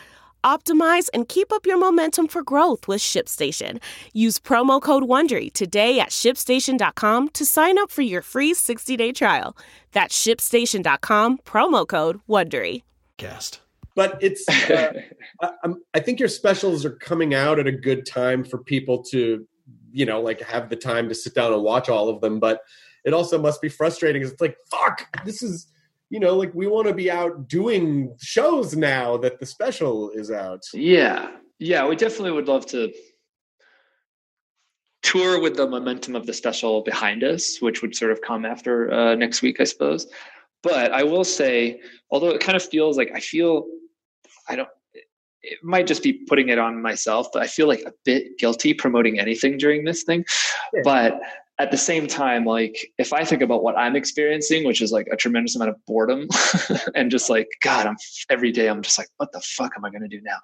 [0.43, 3.81] Optimize and keep up your momentum for growth with ShipStation.
[4.13, 9.57] Use promo code WONDERY today at ShipStation.com to sign up for your free 60-day trial.
[9.93, 12.83] That's ShipStation.com, promo code WONDERY.
[13.17, 13.61] Cast.
[13.95, 14.93] But it's, uh,
[15.41, 19.47] I, I think your specials are coming out at a good time for people to
[19.99, 22.61] you know like have the time to sit down and watch all of them but
[23.05, 25.73] it also must be frustrating it's like fuck this is
[26.09, 30.31] you know like we want to be out doing shows now that the special is
[30.31, 30.63] out.
[30.73, 31.33] Yeah.
[31.59, 32.93] Yeah we definitely would love to
[35.03, 38.93] tour with the momentum of the special behind us which would sort of come after
[38.93, 40.07] uh, next week i suppose.
[40.63, 41.81] But i will say
[42.13, 43.67] although it kind of feels like i feel
[44.49, 44.69] i don't
[45.43, 48.75] it might just be putting it on myself, but I feel like a bit guilty
[48.75, 50.25] promoting anything during this thing.
[50.75, 50.83] Yeah.
[50.85, 51.21] But
[51.61, 55.09] at the same time, like if I think about what I'm experiencing, which is like
[55.11, 56.29] a tremendous amount of boredom
[56.95, 57.97] and just like, God, I'm
[58.31, 60.39] every day, I'm just like, what the fuck am I going to do now?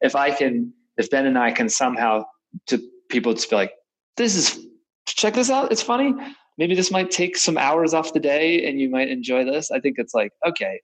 [0.00, 2.24] If I can, if Ben and I can somehow
[2.68, 3.72] to people just be like,
[4.16, 4.66] this is,
[5.06, 5.72] check this out.
[5.72, 6.14] It's funny.
[6.56, 9.70] Maybe this might take some hours off the day and you might enjoy this.
[9.70, 10.80] I think it's like, okay,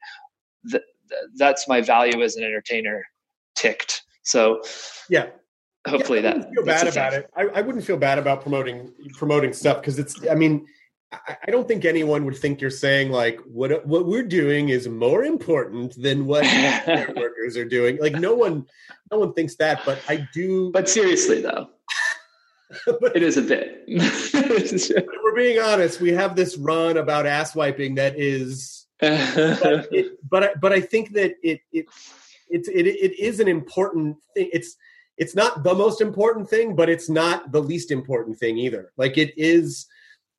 [0.69, 3.05] th- th- that's my value as an entertainer
[3.57, 4.03] ticked.
[4.23, 4.63] So
[5.09, 5.27] yeah,
[5.87, 7.31] hopefully yeah, I that feel bad about it.
[7.37, 10.17] I, I wouldn't feel bad about promoting promoting stuff because it's.
[10.29, 10.67] I mean,
[11.13, 14.89] I, I don't think anyone would think you're saying like what what we're doing is
[14.89, 16.45] more important than what
[17.17, 17.99] workers are doing.
[17.99, 18.67] Like no one,
[19.11, 19.83] no one thinks that.
[19.85, 20.71] But I do.
[20.73, 21.71] But seriously, though,
[23.01, 23.85] but, it is a bit.
[25.23, 28.87] we're being honest, we have this run about ass wiping that is.
[28.99, 31.87] But it, but I, but I think that it it
[32.49, 34.51] it's it, it is an important thing.
[34.53, 34.77] It's
[35.17, 38.93] it's not the most important thing, but it's not the least important thing either.
[38.97, 39.87] Like it is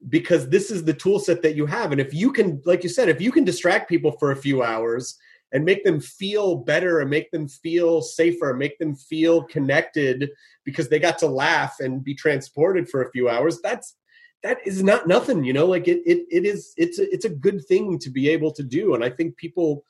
[0.09, 1.91] because this is the tool set that you have.
[1.91, 4.61] And if you can, like you said, if you can distract people for a few
[4.61, 5.17] hours
[5.51, 10.29] and make them feel better and make them feel safer, make them feel connected
[10.65, 13.95] because they got to laugh and be transported for a few hours, that's
[14.43, 17.29] that is not nothing, you know, like it it it is it's a, it's a
[17.29, 18.93] good thing to be able to do.
[18.93, 19.83] And I think people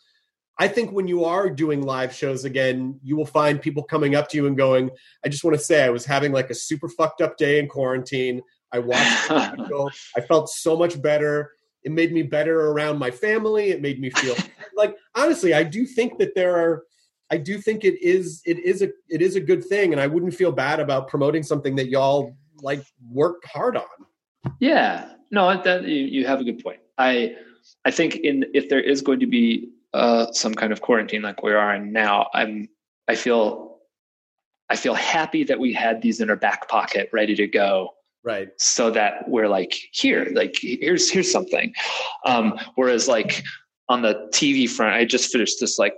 [0.59, 4.27] I think when you are doing live shows again, you will find people coming up
[4.29, 4.89] to you and going,
[5.23, 7.67] I just want to say I was having like a super fucked up day in
[7.67, 8.41] quarantine.
[8.71, 9.31] I watched.
[10.17, 11.51] I felt so much better.
[11.83, 13.69] It made me better around my family.
[13.69, 14.35] It made me feel
[14.75, 16.83] like honestly, I do think that there are
[17.29, 20.07] I do think it is it is a it is a good thing and I
[20.07, 23.83] wouldn't feel bad about promoting something that y'all like worked hard on.
[24.59, 26.79] Yeah, no, that you, you have a good point.
[26.97, 27.35] I
[27.85, 31.43] I think in if there is going to be uh, some kind of quarantine like
[31.43, 32.69] we are in now, I'm
[33.07, 33.77] I feel
[34.69, 37.91] I feel happy that we had these in our back pocket ready to go.
[38.23, 38.49] Right.
[38.57, 41.73] So that we're like here, like here's here's something.
[42.25, 43.43] Um, whereas like
[43.89, 45.93] on the TV front, I just finished this like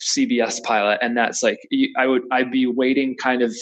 [0.00, 1.60] CBS pilot, and that's like
[1.96, 3.54] I would I'd be waiting kind of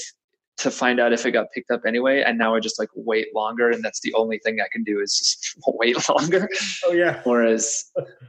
[0.60, 2.22] to find out if it got picked up anyway.
[2.24, 5.00] And now I just like wait longer, and that's the only thing I can do
[5.00, 6.48] is just wait longer.
[6.84, 7.20] Oh yeah.
[7.24, 7.84] Whereas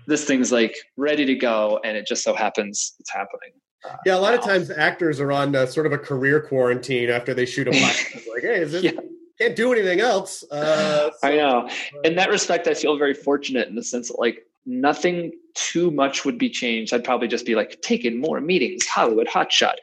[0.07, 3.51] this thing's like ready to go, and it just so happens it's happening.
[3.83, 7.09] Uh, Yeah, a lot of times actors are on uh, sort of a career quarantine
[7.09, 7.71] after they shoot a.
[7.73, 8.91] It's like, hey, is this, Yeah.
[9.39, 10.43] can't do anything else.
[10.51, 11.69] Uh, I so- know.
[12.03, 16.25] In that respect, I feel very fortunate in the sense that like nothing too much
[16.25, 16.93] would be changed.
[16.93, 19.75] I'd probably just be like taking more meetings, Hollywood hotshot.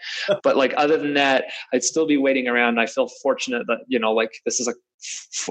[0.43, 2.79] but like other than that, I'd still be waiting around.
[2.79, 5.49] I feel fortunate that you know, like this is a f-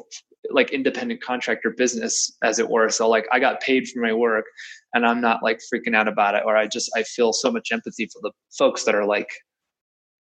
[0.51, 2.89] like independent contractor business, as it were.
[2.89, 4.45] So like I got paid for my work,
[4.93, 6.43] and I'm not like freaking out about it.
[6.45, 9.30] Or I just I feel so much empathy for the folks that are like,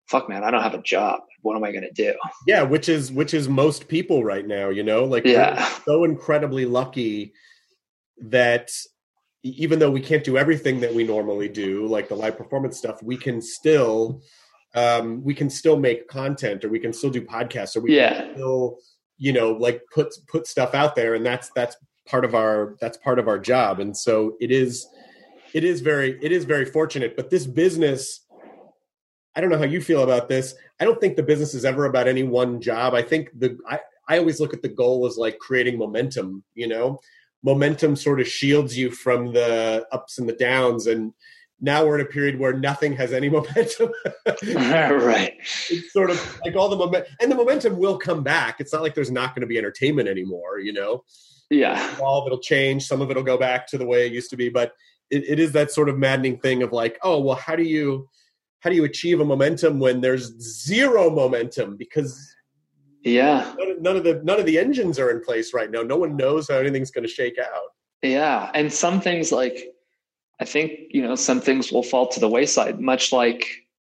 [0.09, 1.21] "Fuck, man, I don't have a job.
[1.41, 2.13] What am I gonna do?"
[2.47, 4.69] yeah, which is which is most people right now.
[4.69, 5.63] You know, like Yeah.
[5.85, 7.33] so incredibly lucky
[8.17, 8.71] that
[9.45, 13.01] even though we can't do everything that we normally do, like the live performance stuff,
[13.03, 14.21] we can still
[14.73, 18.21] um, we can still make content, or we can still do podcasts, or we Yeah.
[18.21, 18.79] can still
[19.17, 21.77] you know like put put stuff out there, and that's that's
[22.07, 24.87] part of our that's part of our job, and so it is
[25.53, 27.15] it is very it is very fortunate.
[27.15, 28.21] But this business.
[29.37, 30.55] I don't know how you feel about this.
[30.79, 32.93] I don't think the business is ever about any one job.
[32.93, 36.69] I think the I, I always look at the goal as like creating momentum, you
[36.69, 37.01] know?
[37.45, 41.13] Momentum sort of shields you from the ups and the downs and
[41.61, 43.91] now we're in a period where nothing has any momentum.
[44.53, 45.33] right.
[45.69, 48.57] it's sort of like all the momentum and the momentum will come back.
[48.59, 51.03] It's not like there's not going to be entertainment anymore, you know?
[51.49, 51.95] Yeah.
[52.01, 54.35] all of it'll change some of it'll go back to the way it used to
[54.35, 54.73] be but
[55.11, 58.09] it, it is that sort of maddening thing of like oh well how do you
[58.61, 62.34] how do you achieve a momentum when there's zero momentum because
[63.05, 63.53] Yeah.
[63.57, 65.95] none of, none of the none of the engines are in place right now no
[65.95, 67.69] one knows how anything's going to shake out
[68.05, 68.51] Yeah.
[68.53, 69.73] And some things like,
[70.39, 73.47] I think, you know, some things will fall to the wayside, much like,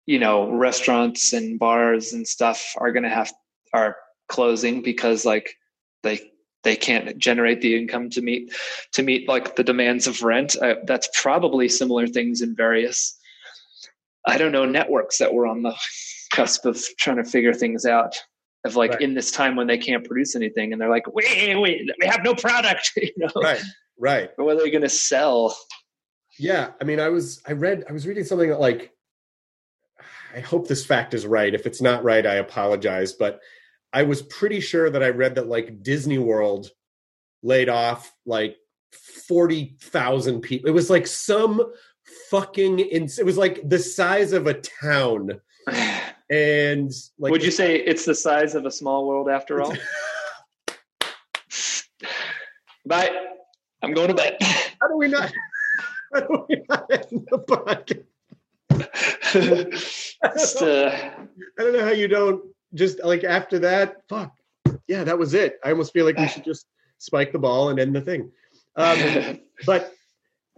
[0.05, 3.31] you know, restaurants and bars and stuff are going to have,
[3.73, 3.97] are
[4.27, 5.53] closing because like
[6.01, 6.31] they,
[6.63, 8.51] they can't generate the income to meet,
[8.93, 10.55] to meet like the demands of rent.
[10.61, 13.17] Uh, that's probably similar things in various,
[14.27, 15.75] I don't know, networks that were on the
[16.31, 18.15] cusp of trying to figure things out.
[18.65, 19.01] Of like Right.
[19.01, 22.23] in this time when they can't produce anything, and they're like, "Wait, wait, we have
[22.23, 23.29] no product," you know.
[23.41, 23.61] right
[23.97, 25.55] right Or what are they going to sell?
[26.37, 28.93] yeah i mean i was i read i was reading something that like
[30.33, 33.41] i hope this fact is right if it's not right i apologize but
[33.91, 36.69] i was pretty sure that i read that like disney world
[37.43, 38.55] laid off like
[39.27, 41.61] 40,000 people it was like some
[42.29, 45.41] fucking ins- it was like the size of a town
[46.29, 49.73] and like Would you say it's the size of a small world after all?
[52.85, 53.11] Bye.
[53.81, 54.37] I'm going to bed.
[54.81, 55.31] how do we not
[56.13, 58.03] how do we not end the podcast
[60.37, 60.91] Just, uh,
[61.57, 63.97] I don't know how you don't just like after that.
[64.09, 64.35] Fuck.
[64.87, 65.59] Yeah, that was it.
[65.63, 66.67] I almost feel like we should just
[66.97, 68.31] spike the ball and end the thing.
[68.75, 69.93] Um, but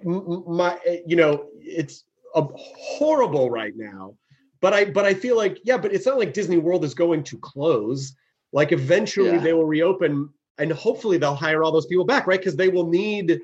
[0.03, 2.05] my, you know, it's
[2.35, 4.15] a horrible right now.
[4.61, 7.23] But I but I feel like yeah, but it's not like Disney World is going
[7.23, 8.15] to close.
[8.53, 9.39] Like eventually Yeah.
[9.39, 12.39] they will reopen and hopefully they'll hire all those people back, right?
[12.39, 13.41] Because they will need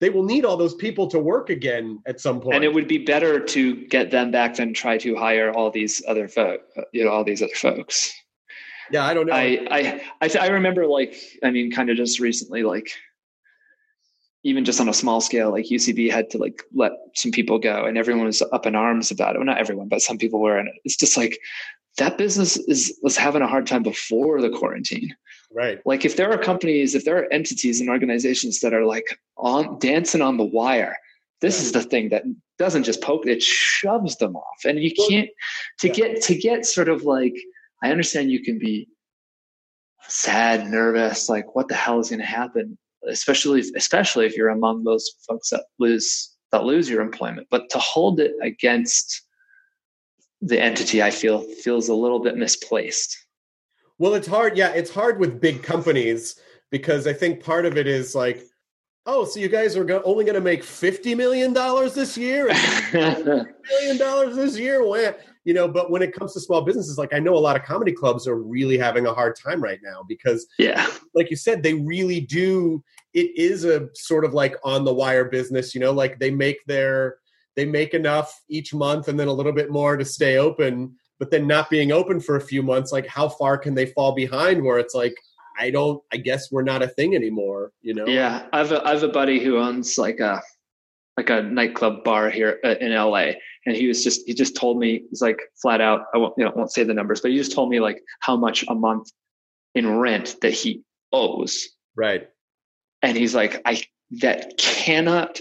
[0.00, 2.54] they will need all those people to work again at some point.
[2.56, 6.02] and it would be better to get them back than try to hire all these
[6.06, 6.60] other folk,
[6.92, 8.12] you know, all these other folks.
[8.90, 9.32] yeah, I don't know.
[9.34, 12.90] I I I, I remember like I mean, kind of just recently, like
[14.46, 17.84] even just on a small scale, like UCB had to like let some people go,
[17.84, 19.38] and everyone was up in arms about it.
[19.38, 21.38] Well, not everyone, but some people were, and it's just like
[21.98, 25.14] that business is was having a hard time before the quarantine.
[25.52, 25.80] right.
[25.84, 29.78] Like if there are companies, if there are entities and organizations that are like on
[29.80, 30.96] dancing on the wire,
[31.40, 32.22] this is the thing that
[32.56, 35.28] doesn't just poke; it shoves them off, and you can't
[35.80, 35.94] to yeah.
[35.94, 37.34] get to get sort of like
[37.82, 38.88] I understand you can be
[40.08, 42.78] sad, nervous, like what the hell is going to happen,
[43.08, 47.46] especially especially if you're among those folks that lose that lose your employment.
[47.50, 49.22] But to hold it against
[50.40, 53.16] the entity, I feel feels a little bit misplaced.
[53.98, 54.56] Well, it's hard.
[54.56, 56.38] Yeah, it's hard with big companies
[56.70, 58.42] because I think part of it is like,
[59.06, 62.48] oh, so you guys are go- only going to make fifty million dollars this year,
[62.92, 64.84] million dollars this year.
[64.84, 65.12] Wha-
[65.44, 67.62] You know, but when it comes to small businesses, like I know a lot of
[67.62, 71.62] comedy clubs are really having a hard time right now because, yeah, like you said,
[71.62, 72.82] they really do.
[73.14, 75.74] It is a sort of like on the wire business.
[75.74, 77.16] You know, like they make their
[77.54, 81.30] they make enough each month and then a little bit more to stay open but
[81.30, 84.62] then not being open for a few months like how far can they fall behind
[84.62, 85.14] where it's like
[85.58, 88.46] i don't i guess we're not a thing anymore you know yeah.
[88.52, 90.42] I have a, I have a buddy who owns like a
[91.16, 93.32] like a nightclub bar here uh, in LA,
[93.64, 96.02] and he was just he just told me he's like flat out.
[96.14, 98.36] I won't you know won't say the numbers, but he just told me like how
[98.36, 99.10] much a month
[99.74, 100.82] in rent that he
[101.12, 102.28] owes, right
[103.02, 103.82] and he's like I
[104.20, 105.40] that cannot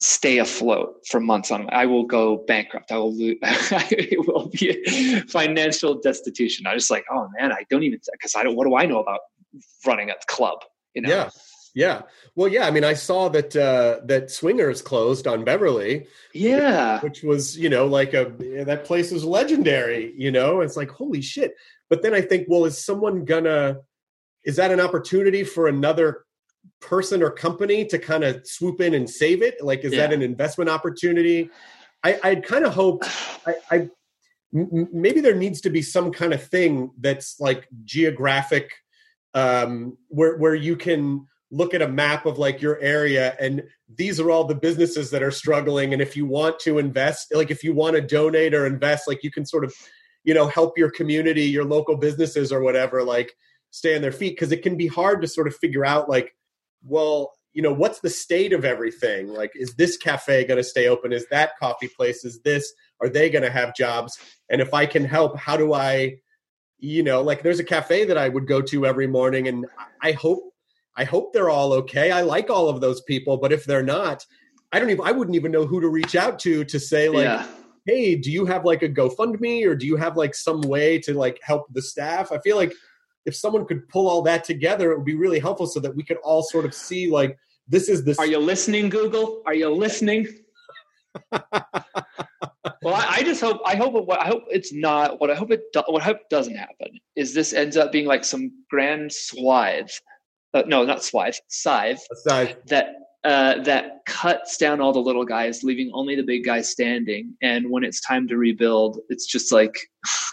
[0.00, 2.92] stay afloat for months on i will go bankrupt.
[2.92, 6.66] I will lose it will be financial destitution.
[6.66, 9.00] I was like oh man i don't even because i don't what do i know
[9.00, 9.20] about
[9.86, 10.60] running a club
[10.94, 11.08] you know?
[11.08, 11.30] Yeah.
[11.74, 12.02] Yeah.
[12.36, 17.00] Well yeah i mean i saw that uh that swingers closed on beverly yeah.
[17.00, 18.32] which was you know like a
[18.66, 20.60] that place is legendary you know?
[20.60, 21.54] It's like holy shit.
[21.90, 23.78] But then i think well is someone gonna
[24.44, 26.24] is that an opportunity for another
[26.80, 29.62] person or company to kind of swoop in and save it?
[29.62, 31.50] Like is that an investment opportunity?
[32.04, 33.06] I i'd kind of hoped
[33.46, 33.76] i i
[34.54, 38.72] m- m- maybe there needs to be some kind of thing that's like geographic
[39.34, 43.62] um where where you can look at a map of like your area and
[43.94, 47.50] these are all the businesses that are struggling and if you want to invest like
[47.50, 49.74] if you want to donate or invest like you can sort of
[50.24, 53.32] you know help your community your local businesses or whatever like
[53.70, 56.34] stay on their feet because it can be hard to sort of figure out like
[56.84, 59.28] well you know what's the state of everything?
[59.28, 61.12] Like is this cafe going to stay open?
[61.12, 62.24] Is that coffee place?
[62.24, 64.18] Is this are they going to have jobs?
[64.50, 66.16] And if i can help how do i
[66.78, 69.66] you know like there's a cafe that i would go to every morning and
[70.00, 70.52] i hope
[70.96, 72.12] i hope they're all okay.
[72.12, 74.24] I like all of those people but if they're not
[74.72, 77.24] i don't even i wouldn't even know who to reach out to to say like
[77.24, 77.46] yeah.
[77.86, 81.14] Hey do you have like a gofundme or do you have like some way to
[81.14, 82.30] like help the staff?
[82.30, 82.74] I feel like
[83.26, 86.02] if someone could pull all that together it would be really helpful so that we
[86.02, 89.68] could all sort of see like this is the are you listening google are you
[89.68, 90.26] listening
[91.32, 95.34] well I, I just hope i hope it, what i hope it's not what i
[95.34, 98.52] hope it do, what i hope doesn't happen is this ends up being like some
[98.70, 99.90] grand swathe
[100.54, 102.94] uh, no not swathe scythe aside that
[103.24, 107.34] uh, that cuts down all the little guys, leaving only the big guys standing.
[107.42, 109.76] And when it's time to rebuild, it's just like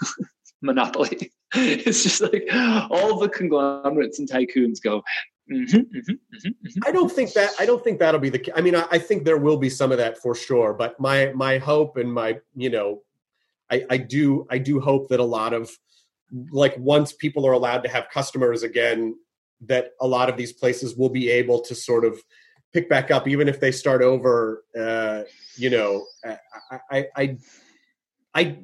[0.62, 1.32] monopoly.
[1.86, 2.48] it's just like
[2.90, 5.04] all the conglomerates and tycoons go.
[5.52, 8.52] "Mhm, mhm, mhm, mhm." I don't think that I don't think that'll be the.
[8.56, 10.74] I mean, I, I think there will be some of that for sure.
[10.74, 13.04] But my my hope and my you know,
[13.72, 15.72] I I do I do hope that a lot of
[16.52, 19.16] like once people are allowed to have customers again,
[19.62, 22.20] that a lot of these places will be able to sort of
[22.74, 24.66] pick back up, even if they start over.
[24.78, 25.24] Uh,
[25.56, 27.38] you know, I I I.
[28.38, 28.58] I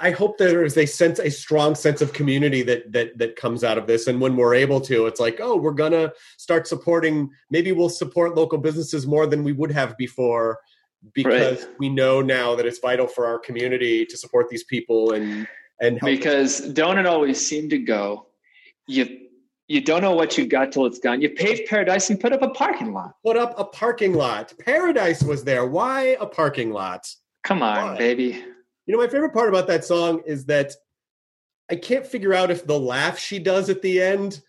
[0.00, 3.64] I hope there is a sense, a strong sense of community that that that comes
[3.64, 4.06] out of this.
[4.06, 7.30] And when we're able to, it's like, oh, we're gonna start supporting.
[7.50, 10.58] Maybe we'll support local businesses more than we would have before,
[11.14, 15.46] because we know now that it's vital for our community to support these people and
[15.80, 16.10] and help.
[16.10, 18.26] because don't it always seem to go?
[18.86, 19.26] You
[19.68, 21.20] you don't know what you've got till it's gone.
[21.20, 23.14] You paved paradise and put up a parking lot.
[23.24, 24.52] put up a parking lot.
[24.58, 25.64] Paradise was there.
[25.64, 27.06] Why a parking lot?
[27.44, 27.96] Come on, Why?
[27.98, 28.44] baby.
[28.90, 30.72] You know, my favorite part about that song is that
[31.70, 34.42] I can't figure out if the laugh she does at the end,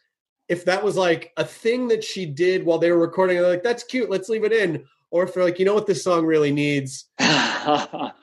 [0.49, 3.37] if that was like a thing that she did while they were recording.
[3.37, 4.83] They're like, that's cute, let's leave it in.
[5.11, 7.05] Or if they're like, you know what this song really needs?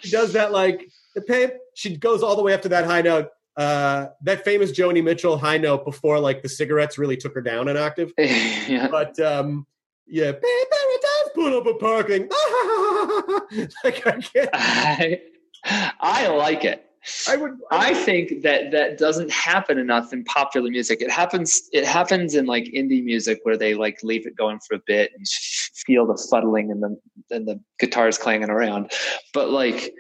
[0.01, 3.03] She does that like the pay She goes all the way up to that high
[3.03, 3.29] note.
[3.57, 7.69] Uh, that famous Joni Mitchell high note before like the cigarettes really took her down
[7.69, 8.13] an octave.
[8.19, 8.89] yeah.
[8.89, 9.69] But um,
[10.09, 12.23] yeah, paradise, pull up a parking.
[13.85, 14.51] like I can't.
[14.53, 15.21] I,
[15.65, 16.85] I like it.
[17.29, 17.53] I would.
[17.71, 21.01] I think that that doesn't happen enough in popular music.
[21.01, 21.69] It happens.
[21.73, 25.13] It happens in like indie music where they like leave it going for a bit
[25.17, 26.97] and feel the fuddling and the
[27.31, 28.93] and the guitars clanging around.
[29.33, 29.95] But like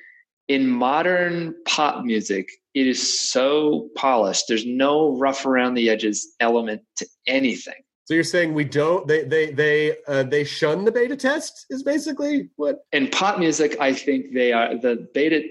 [0.48, 4.44] in modern pop music, it is so polished.
[4.48, 7.82] There's no rough around the edges element to anything.
[8.09, 9.06] So you're saying we don't?
[9.06, 12.86] They they they uh, they shun the beta test is basically what?
[12.90, 15.42] In pop music, I think they are the beta.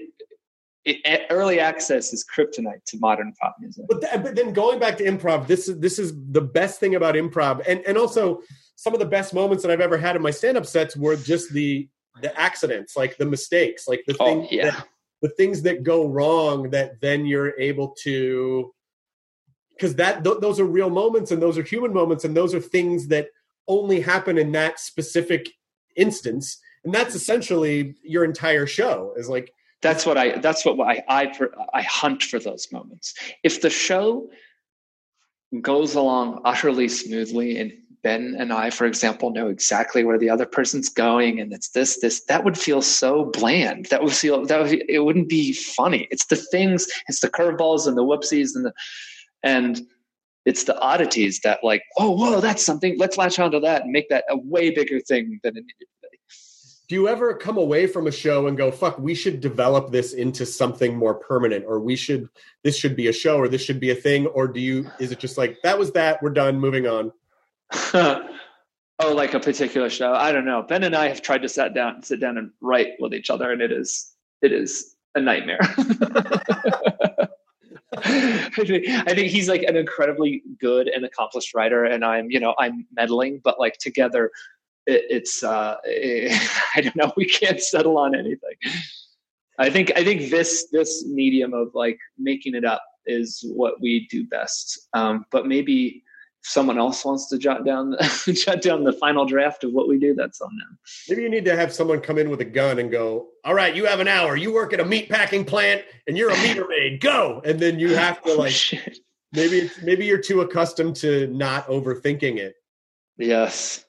[0.84, 3.84] It, early access is kryptonite to modern pop music.
[3.88, 6.96] But, th- but then going back to improv, this is this is the best thing
[6.96, 8.42] about improv, and and also
[8.74, 11.14] some of the best moments that I've ever had in my stand up sets were
[11.14, 11.88] just the
[12.22, 14.70] the accidents, like the mistakes, like the Oh, things yeah.
[14.70, 14.88] that,
[15.22, 18.74] the things that go wrong that then you're able to
[19.78, 22.60] because that th- those are real moments and those are human moments and those are
[22.60, 23.28] things that
[23.68, 25.48] only happen in that specific
[25.94, 31.02] instance and that's essentially your entire show is like that's what I that's what I
[31.08, 31.32] I
[31.74, 33.14] I hunt for those moments.
[33.44, 34.28] If the show
[35.60, 37.72] goes along utterly smoothly and
[38.02, 42.00] Ben and I, for example, know exactly where the other person's going, and it's this,
[42.00, 43.86] this, that would feel so bland.
[43.86, 46.06] That would feel that would, it wouldn't be funny.
[46.10, 48.72] It's the things, it's the curveballs and the whoopsies and the
[49.42, 49.80] and
[50.44, 52.96] it's the oddities that like, oh, whoa, that's something.
[52.98, 56.08] Let's latch onto that and make that a way bigger thing than it needed to
[56.10, 56.18] be.
[56.88, 60.14] do you ever come away from a show and go fuck we should develop this
[60.14, 62.28] into something more permanent or we should
[62.64, 65.12] this should be a show or this should be a thing or do you is
[65.12, 67.12] it just like that was that we're done moving on
[68.98, 70.12] oh, like a particular show.
[70.12, 70.62] I don't know.
[70.62, 73.52] Ben and I have tried to sit down, sit down and write with each other,
[73.52, 74.12] and it is
[74.42, 75.60] it is a nightmare.
[78.04, 82.86] I think he's like an incredibly good and accomplished writer, and I'm you know I'm
[82.94, 84.30] meddling, but like together,
[84.86, 87.12] it, it's uh, I don't know.
[87.16, 88.56] We can't settle on anything.
[89.58, 94.06] I think I think this this medium of like making it up is what we
[94.10, 94.88] do best.
[94.92, 96.04] Um, but maybe
[96.48, 99.98] someone else wants to jot down the, jot down the final draft of what we
[99.98, 100.78] do, that's on them.
[101.08, 103.74] maybe you need to have someone come in with a gun and go all right
[103.76, 106.66] you have an hour you work at a meat packing plant and you're a meter
[106.68, 108.98] maid go and then you have to Oh, like shit.
[109.32, 112.54] maybe it's, maybe you're too accustomed to not overthinking it
[113.18, 113.84] Yes.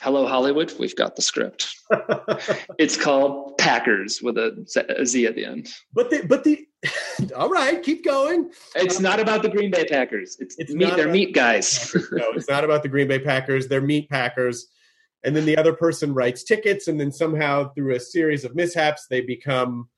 [0.00, 0.72] Hello, Hollywood.
[0.80, 1.76] We've got the script.
[2.78, 5.68] It's called Packers with a Z at the end.
[5.92, 6.66] but the but the
[7.36, 10.36] all right keep going It's not about the Green Bay Packers.
[10.40, 10.94] It's, It's meat.
[10.96, 11.94] They're meat guys.
[12.12, 13.68] no, it's not about the Green Bay Packers.
[13.68, 14.66] They're meat packers.
[15.24, 19.06] And then the other person writes tickets, and then somehow through a series of mishaps,
[19.08, 19.88] they become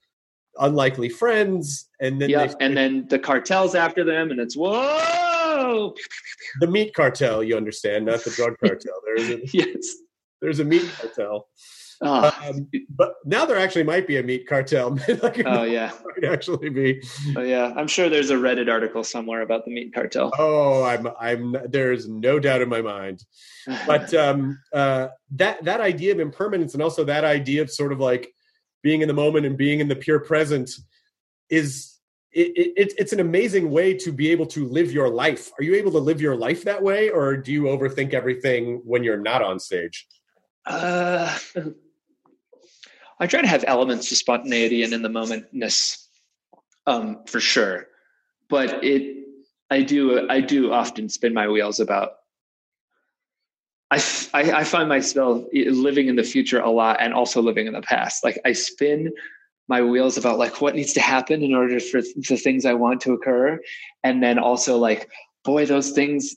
[0.58, 1.88] unlikely friends.
[2.00, 5.94] And then yeah, and then the cartel's after them, and it's whoa.
[6.60, 8.94] the meat cartel, you understand, not the drug cartel.
[9.06, 9.94] There's a, Yes.
[10.42, 11.48] there's a meat cartel.
[12.04, 14.90] Oh, Um, but now there actually might be a meat cartel.
[15.22, 15.90] like, oh yeah.
[16.04, 17.02] might actually be.
[17.36, 17.72] Oh yeah.
[17.76, 20.32] I'm sure there's a Reddit article somewhere about the meat cartel.
[20.38, 21.56] Oh, I'm, I'm.
[21.68, 23.24] There's no doubt in my mind.
[23.86, 28.00] but um, uh, that that idea of impermanence and also that idea of sort of
[28.00, 28.32] like
[28.82, 30.70] being in the moment and being in the pure present
[31.48, 31.94] is
[32.32, 35.50] it, it, it's an amazing way to be able to live your life.
[35.58, 39.04] Are you able to live your life that way, or do you overthink everything when
[39.04, 40.06] you're not on stage?
[40.66, 41.36] Uh,
[43.20, 46.06] I try to have elements of spontaneity and in the momentness,
[46.86, 47.86] um, for sure.
[48.48, 49.24] But it,
[49.70, 52.12] I do, I do often spin my wheels about.
[53.90, 54.02] I,
[54.34, 58.24] I find myself living in the future a lot and also living in the past.
[58.24, 59.12] Like I spin
[59.68, 63.00] my wheels about like what needs to happen in order for the things I want
[63.02, 63.60] to occur,
[64.02, 65.08] and then also like,
[65.44, 66.34] boy, those things,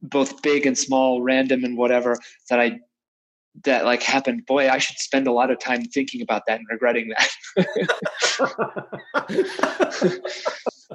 [0.00, 2.18] both big and small, random and whatever,
[2.48, 2.80] that I
[3.64, 6.66] that like happened boy i should spend a lot of time thinking about that and
[6.70, 7.30] regretting that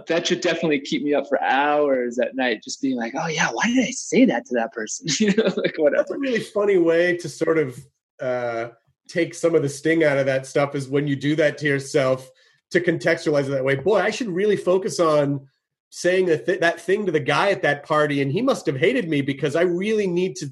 [0.07, 3.49] that should definitely keep me up for hours at night just being like oh yeah
[3.51, 6.77] why did i say that to that person you know like That's a really funny
[6.77, 7.77] way to sort of
[8.21, 8.69] uh,
[9.07, 10.75] take some of the sting out of that stuff.
[10.75, 12.29] Is when you do that to yourself
[12.71, 13.75] to contextualize it that way.
[13.75, 15.47] Boy, I should really focus on
[15.89, 18.77] saying that th- that thing to the guy at that party, and he must have
[18.77, 20.47] hated me because I really need to.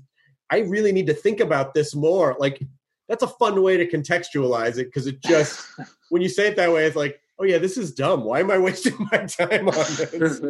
[0.51, 2.35] I really need to think about this more.
[2.39, 2.61] Like
[3.07, 5.65] that's a fun way to contextualize it because it just
[6.09, 8.23] when you say it that way, it's like, oh yeah, this is dumb.
[8.23, 10.41] Why am I wasting my time on this?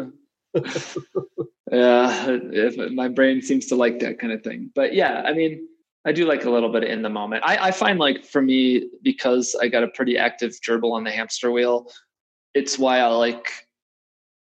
[1.71, 5.67] yeah if my brain seems to like that kind of thing but yeah i mean
[6.05, 7.43] I do like a little bit in the moment.
[7.45, 11.11] I, I find like for me, because I got a pretty active gerbil on the
[11.11, 11.91] hamster wheel,
[12.53, 13.51] it's why I like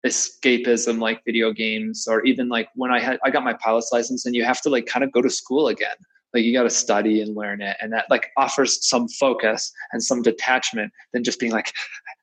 [0.06, 4.26] escapism like video games or even like when I had I got my pilot's license
[4.26, 5.96] and you have to like kind of go to school again.
[6.34, 10.02] Like you got to study and learn it, and that like offers some focus and
[10.02, 11.72] some detachment than just being like,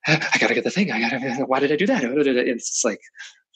[0.06, 0.92] I gotta get the thing.
[0.92, 1.46] I gotta.
[1.46, 2.04] Why did I do that?
[2.04, 3.00] It's like,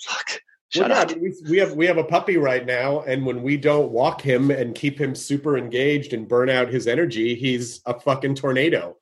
[0.04, 0.42] fuck.
[0.70, 1.12] Shut well, up.
[1.12, 4.22] yeah, we, we have we have a puppy right now, and when we don't walk
[4.22, 8.98] him and keep him super engaged and burn out his energy, he's a fucking tornado.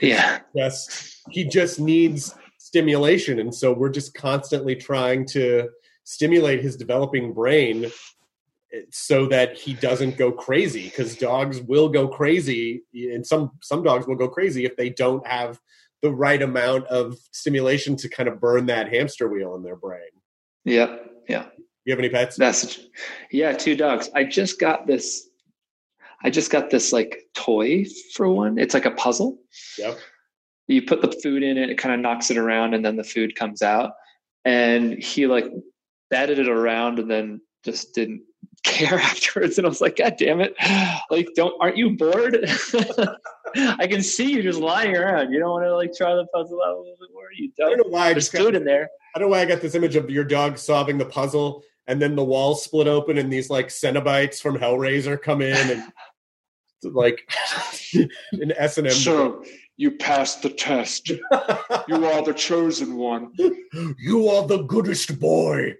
[0.00, 0.40] Yeah.
[0.56, 2.34] Just he just needs
[2.70, 5.68] stimulation, and so we're just constantly trying to
[6.04, 7.90] stimulate his developing brain
[8.90, 14.06] so that he doesn't go crazy because dogs will go crazy and some some dogs
[14.06, 15.58] will go crazy if they don't have
[16.02, 20.12] the right amount of stimulation to kind of burn that hamster wheel in their brain
[20.64, 20.98] Yeah.
[21.28, 21.46] Yeah.
[21.84, 22.78] you have any pets That's
[23.32, 24.08] yeah, two dogs.
[24.14, 25.28] I just got this
[26.22, 28.58] I just got this like toy for one.
[28.58, 29.38] It's like a puzzle.
[29.78, 29.98] Yep.
[30.70, 33.04] You put the food in it, it kind of knocks it around and then the
[33.04, 33.92] food comes out.
[34.44, 35.46] And he like
[36.10, 38.22] batted it around and then just didn't
[38.64, 39.58] care afterwards.
[39.58, 40.54] And I was like, God damn it.
[41.10, 42.36] Like, don't aren't you bored?
[43.56, 45.32] I can see you just lying around.
[45.32, 47.24] You don't want to like try the puzzle out a little bit more.
[47.36, 47.78] You I don't.
[47.78, 48.88] don't know why I There's just got, food in there.
[49.14, 52.00] I don't know why I got this image of your dog solving the puzzle and
[52.00, 55.92] then the walls split open and these like Cenobites from Hellraiser come in and
[56.84, 57.28] like
[58.32, 58.92] an S and M.
[58.92, 59.44] So
[59.80, 61.08] you passed the test.
[61.08, 63.32] You are the chosen one.
[63.98, 65.76] You are the goodest boy.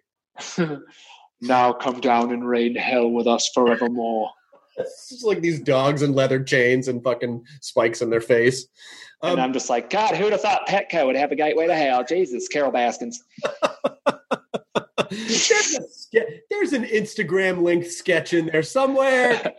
[1.42, 4.30] now come down and reign hell with us forevermore.
[4.78, 8.66] It's just like these dogs in leather chains and fucking spikes in their face.
[9.22, 11.74] and Um, I'm just like, God, who'd have thought Petco would have a gateway to
[11.74, 12.02] hell?
[12.02, 13.22] Jesus, Carole Baskins.
[15.10, 19.54] there's, a there's an Instagram link sketch in there somewhere.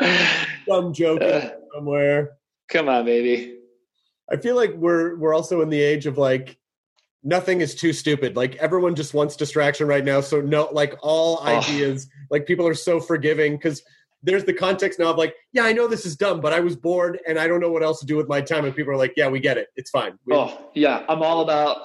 [0.66, 1.22] Some joke
[1.74, 2.37] somewhere.
[2.68, 3.56] Come on, baby.
[4.30, 6.58] I feel like we're we're also in the age of like
[7.24, 8.36] nothing is too stupid.
[8.36, 10.20] Like everyone just wants distraction right now.
[10.20, 11.46] So no, like all Oh.
[11.46, 13.82] ideas, like people are so forgiving because
[14.22, 16.76] there's the context now of like, yeah, I know this is dumb, but I was
[16.76, 18.64] bored and I don't know what else to do with my time.
[18.64, 19.68] And people are like, yeah, we get it.
[19.76, 20.18] It's fine.
[20.26, 21.04] We- Oh, yeah.
[21.08, 21.76] I'm all about.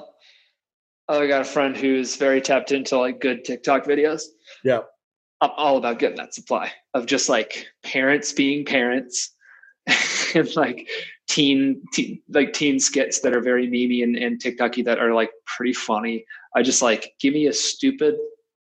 [1.10, 4.24] Oh, I got a friend who's very tapped into like good TikTok videos.
[4.64, 4.80] Yeah.
[5.42, 9.32] I'm all about getting that supply of just like parents being parents
[10.56, 10.88] like
[11.28, 15.32] teen, teen like teen skits that are very memey and, and TikToky that are like
[15.46, 16.26] pretty funny.
[16.56, 18.16] I just like give me a stupid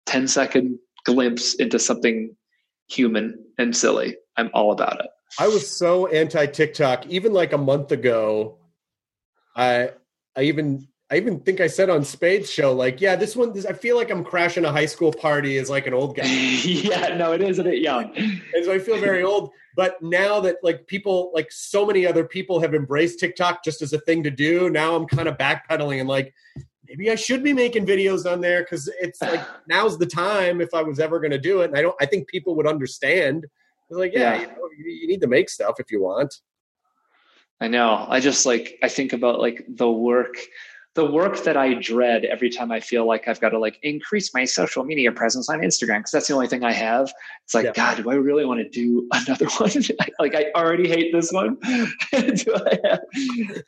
[0.05, 2.35] 10 second glimpse into something
[2.87, 4.15] human and silly.
[4.37, 5.09] I'm all about it.
[5.39, 8.57] I was so anti TikTok even like a month ago.
[9.55, 9.91] I
[10.35, 13.65] I even I even think I said on Spade's show like, yeah, this one this,
[13.65, 16.25] I feel like I'm crashing a high school party as like an old guy.
[16.25, 18.13] yeah, no, it is a bit young.
[18.15, 19.51] and so I feel very old.
[19.77, 23.93] But now that like people, like so many other people have embraced TikTok just as
[23.93, 26.33] a thing to do, now I'm kind of backpedaling and like
[26.87, 30.73] maybe I should be making videos on there because it's like now's the time if
[30.73, 31.69] I was ever going to do it.
[31.69, 31.95] And I don't.
[32.01, 33.45] I think people would understand.
[33.89, 34.41] It's like, yeah, Yeah.
[34.41, 36.33] You, know, you, you need to make stuff if you want.
[37.59, 38.05] I know.
[38.09, 40.35] I just like I think about like the work
[40.97, 44.33] the work that I dread every time I feel like I've got to like increase
[44.33, 47.13] my social media presence on Instagram because that's the only thing I have.
[47.45, 47.73] It's like, Yeah.
[47.75, 49.69] God, do I really want to do another one?
[50.19, 51.55] like I already hate this one.
[51.61, 52.99] do I have,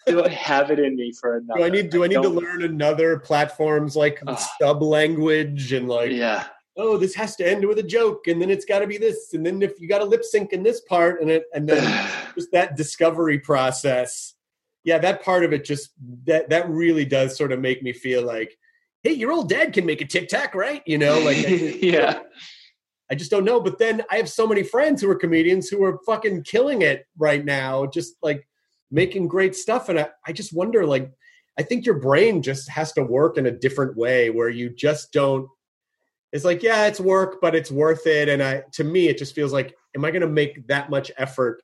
[0.08, 1.60] do I have it in me for another?
[1.60, 1.92] Do I need?
[1.92, 4.40] Do I need to learn another platforms like Ugh.
[4.60, 6.12] sub language and like?
[6.12, 6.46] Yeah.
[6.78, 9.34] Oh, this has to end with a joke, and then it's got to be this,
[9.36, 12.10] and then if you got to lip sync in this part, and it, and then
[12.36, 14.34] just that discovery process
[14.90, 15.92] yeah that part of it just
[16.26, 18.58] that that really does sort of make me feel like
[19.04, 20.82] hey your old dad can make a tiktok right?
[20.88, 21.38] You know like
[21.82, 22.22] yeah.
[23.12, 23.60] I just don't know.
[23.60, 27.06] But then i have so many friends who are comedians who are fucking killing it
[27.18, 28.48] right now just like
[28.90, 29.90] making great stuff.
[29.90, 31.12] And i, I just wonder like
[31.60, 35.14] i think your brain just has to work in a different way where you just
[35.14, 35.48] don't
[36.32, 38.28] it's like yeah it's work but it's worth it.
[38.28, 41.12] And i to me it just feels like am i going to make that much
[41.18, 41.62] effort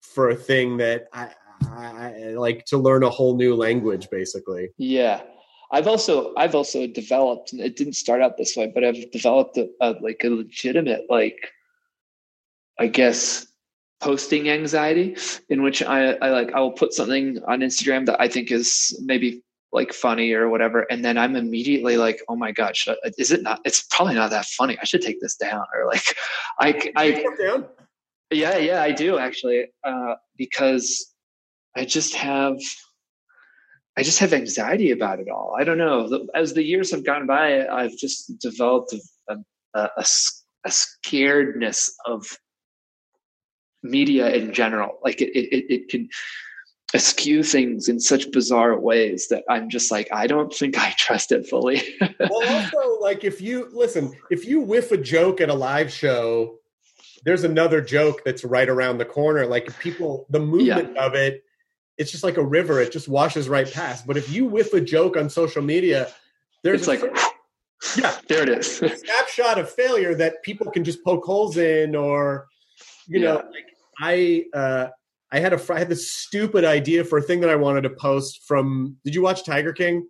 [0.00, 1.30] for a thing that I,
[1.66, 4.70] I, like to learn a whole new language basically.
[4.76, 5.22] Yeah.
[5.70, 9.58] I've also I've also developed and it didn't start out this way, but I've developed
[9.58, 11.36] a, a like a legitimate like
[12.78, 13.46] I guess
[14.00, 15.16] posting anxiety
[15.48, 18.98] in which I, I like I will put something on Instagram that I think is
[19.04, 23.32] maybe like funny or whatever and then I'm immediately like oh my god should, is
[23.32, 24.78] it not it's probably not that funny.
[24.80, 26.16] I should take this down or like
[26.60, 27.64] I I
[28.30, 31.07] yeah, yeah, I do actually, uh, because
[31.78, 32.58] I just have,
[33.96, 35.54] I just have anxiety about it all.
[35.58, 36.26] I don't know.
[36.34, 38.98] As the years have gone by, I've just developed a
[40.64, 42.38] a scaredness of
[43.82, 44.98] media in general.
[45.02, 46.08] Like it, it, it can
[46.94, 51.32] askew things in such bizarre ways that I'm just like, I don't think I trust
[51.32, 51.82] it fully.
[52.00, 56.58] well, also, like if you listen, if you whiff a joke at a live show,
[57.24, 59.46] there's another joke that's right around the corner.
[59.46, 61.06] Like people, the movement yeah.
[61.06, 61.44] of it,
[61.98, 62.80] it's just like a river.
[62.80, 64.06] It just washes right past.
[64.06, 66.08] But if you whiff a joke on social media,
[66.62, 67.02] there's it's like,
[67.96, 68.80] yeah, there it is.
[68.82, 72.46] a snapshot of failure that people can just poke holes in, or
[73.06, 73.26] you yeah.
[73.26, 73.66] know, like
[74.00, 74.88] I, uh,
[75.30, 77.90] I had a, I had this stupid idea for a thing that I wanted to
[77.90, 78.96] post from.
[79.04, 80.08] Did you watch Tiger King?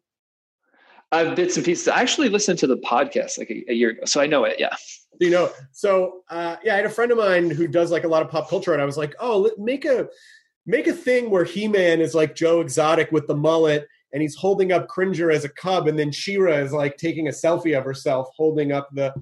[1.11, 1.89] Uh, bits and pieces.
[1.89, 4.57] I actually listened to the podcast like a, a year ago, so I know it.
[4.59, 4.77] Yeah.
[5.21, 8.09] You know, so uh, yeah, I had a friend of mine who does like a
[8.09, 10.07] lot of pop culture, and I was like, oh, make a
[10.69, 14.37] make a thing where He Man is like Joe Exotic with the mullet, and he's
[14.37, 17.85] holding up Cringer as a cub, and then She-Ra is like taking a selfie of
[17.85, 19.13] herself holding up the.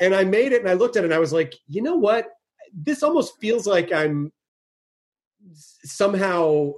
[0.00, 1.96] And I made it, and I looked at it, and I was like, you know
[1.96, 2.26] what?
[2.74, 4.32] This almost feels like I'm
[5.54, 6.72] somehow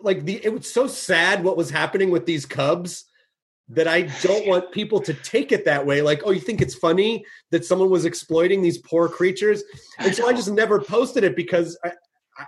[0.00, 3.04] like the it was so sad what was happening with these cubs
[3.68, 6.02] that I don't want people to take it that way.
[6.02, 9.62] Like, oh, you think it's funny that someone was exploiting these poor creatures?
[9.98, 11.78] And so I just never posted it because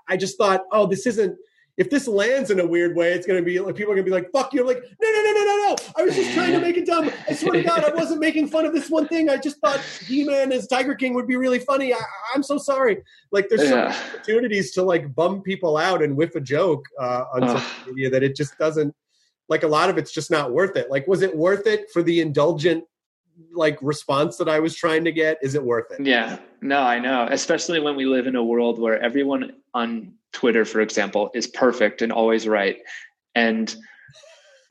[0.08, 1.36] I just thought, oh, this isn't.
[1.76, 4.06] If this lands in a weird way, it's going to be like people are going
[4.06, 5.76] to be like, "Fuck you!" I'm like, no, no, no, no, no, no.
[5.94, 7.10] I was just trying to make it dumb.
[7.28, 9.28] I swear to God, I wasn't making fun of this one thing.
[9.28, 11.92] I just thought He-Man as Tiger King would be really funny.
[11.92, 12.00] I,
[12.34, 13.02] am so sorry.
[13.30, 13.92] Like, there's yeah.
[13.92, 18.08] so opportunities to like bum people out and whiff a joke uh, on social media
[18.08, 18.94] that it just doesn't
[19.50, 20.90] like a lot of it's just not worth it.
[20.90, 22.84] Like, was it worth it for the indulgent
[23.52, 25.38] like response that I was trying to get?
[25.42, 26.04] Is it worth it?
[26.04, 27.28] Yeah, no, I know.
[27.30, 32.02] Especially when we live in a world where everyone on Twitter, for example, is perfect
[32.02, 32.78] and always right,
[33.34, 33.74] and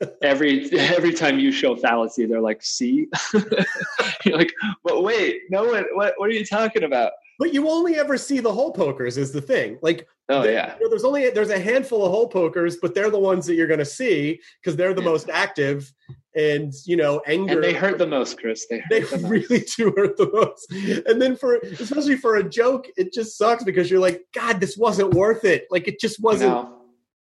[0.22, 3.08] every every time you show fallacy, they're like, "See,"
[4.24, 4.52] you're like,
[4.84, 5.84] "But wait, no one.
[5.94, 9.30] What what are you talking about?" But you only ever see the hole pokers is
[9.32, 9.78] the thing.
[9.82, 13.10] Like, oh yeah, you know, there's only there's a handful of hole pokers, but they're
[13.10, 15.08] the ones that you're going to see because they're the yeah.
[15.08, 15.92] most active.
[16.34, 17.54] And you know, anger.
[17.54, 18.66] And they hurt the most, Chris.
[18.68, 19.76] They, they the really most.
[19.76, 21.06] do hurt the most.
[21.06, 24.76] And then for especially for a joke, it just sucks because you're like, God, this
[24.76, 25.66] wasn't worth it.
[25.70, 26.52] Like it just wasn't.
[26.52, 26.72] No.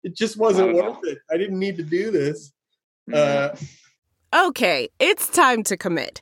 [0.04, 1.10] It just wasn't worth know.
[1.10, 1.18] it.
[1.32, 2.54] I didn't need to do this.
[3.10, 3.66] Mm-hmm.
[4.34, 6.22] Uh, okay, it's time to commit.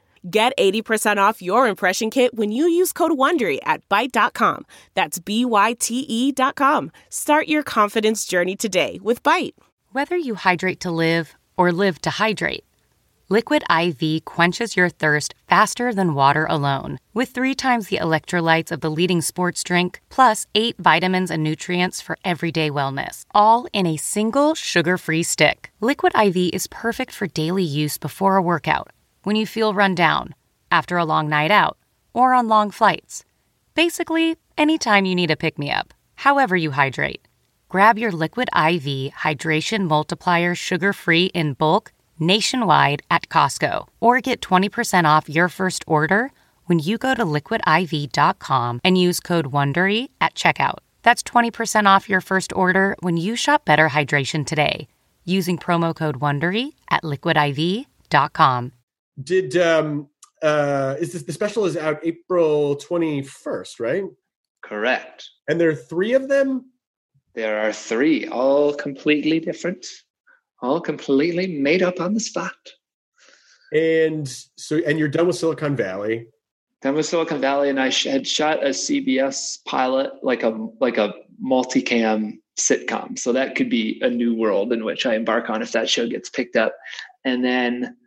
[0.29, 4.65] Get 80% off your impression kit when you use code WONDERY at Byte.com.
[4.93, 6.91] That's B-Y-T-E dot com.
[7.09, 9.53] Start your confidence journey today with Byte.
[9.91, 12.63] Whether you hydrate to live or live to hydrate,
[13.29, 16.99] Liquid IV quenches your thirst faster than water alone.
[17.13, 22.01] With three times the electrolytes of the leading sports drink, plus eight vitamins and nutrients
[22.01, 25.71] for everyday wellness, all in a single sugar-free stick.
[25.79, 28.91] Liquid IV is perfect for daily use before a workout
[29.23, 30.35] when you feel run down,
[30.71, 31.77] after a long night out,
[32.13, 33.23] or on long flights.
[33.75, 37.27] Basically, anytime you need a pick me up, however you hydrate.
[37.69, 44.41] Grab your Liquid IV Hydration Multiplier sugar free in bulk nationwide at Costco or get
[44.41, 46.31] 20% off your first order
[46.65, 50.79] when you go to liquidiv.com and use code WONDERY at checkout.
[51.03, 54.87] That's 20% off your first order when you shop Better Hydration today
[55.23, 58.71] using promo code WONDERY at liquidiv.com.
[59.21, 60.09] Did um
[60.41, 64.03] uh is this the special is out April 21st, right?
[64.63, 65.29] Correct.
[65.47, 66.71] And there are 3 of them?
[67.33, 69.85] There are 3, all completely different,
[70.61, 72.55] all completely made up on the spot.
[73.73, 76.27] And so and you're done with Silicon Valley.
[76.81, 80.49] Done with Silicon Valley and I had shot a CBS pilot like a
[80.79, 83.17] like a multicam sitcom.
[83.17, 86.07] So that could be a new world in which I embark on if that show
[86.07, 86.75] gets picked up.
[87.25, 87.97] And then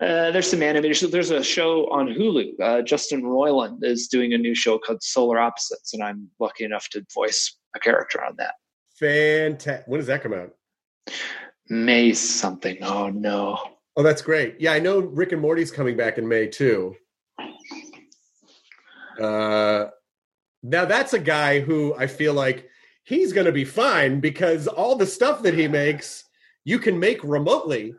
[0.00, 1.10] uh, there's some animation.
[1.10, 2.60] There's a show on Hulu.
[2.60, 6.88] Uh, Justin Roiland is doing a new show called Solar Opposites, and I'm lucky enough
[6.90, 8.54] to voice a character on that.
[8.98, 9.86] Fantastic.
[9.88, 10.50] When does that come out?
[11.68, 12.78] May something.
[12.82, 13.58] Oh no.
[13.96, 14.60] Oh, that's great.
[14.60, 16.94] Yeah, I know Rick and Morty's coming back in May too.
[19.20, 19.86] Uh,
[20.62, 22.68] now that's a guy who I feel like
[23.02, 26.24] he's going to be fine because all the stuff that he makes
[26.64, 27.94] you can make remotely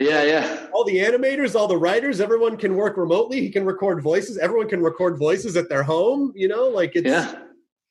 [0.00, 0.66] yeah, yeah.
[0.72, 3.40] All the animators, all the writers, everyone can work remotely.
[3.40, 4.38] He can record voices.
[4.38, 6.32] Everyone can record voices at their home.
[6.34, 7.38] You know, like it's yeah.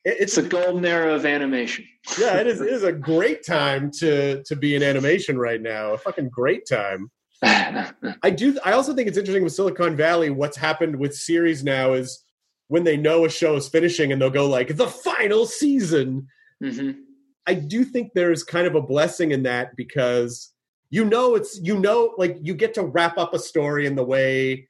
[0.03, 1.85] it's a golden era of animation.
[2.19, 2.61] yeah, it is.
[2.61, 5.93] It is a great time to to be in animation right now.
[5.93, 7.09] A fucking great time.
[7.43, 8.57] I do.
[8.63, 10.29] I also think it's interesting with Silicon Valley.
[10.29, 12.23] What's happened with series now is
[12.67, 16.27] when they know a show is finishing and they'll go like the final season.
[16.61, 16.99] Mm-hmm.
[17.45, 20.52] I do think there's kind of a blessing in that because
[20.93, 24.03] you know it's you know like you get to wrap up a story in the
[24.03, 24.67] way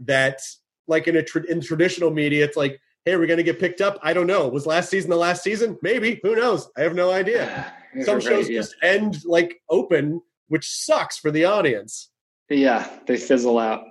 [0.00, 0.40] that
[0.88, 3.80] like in a tra- in traditional media it's like hey we're going to get picked
[3.80, 3.98] up?
[4.02, 4.48] I don't know.
[4.48, 5.78] Was last season the last season?
[5.80, 6.20] Maybe.
[6.22, 6.68] Who knows?
[6.76, 7.72] I have no idea.
[8.02, 8.58] Some right, shows yeah.
[8.58, 12.10] just end like open which sucks for the audience.
[12.50, 13.84] Yeah, they fizzle out.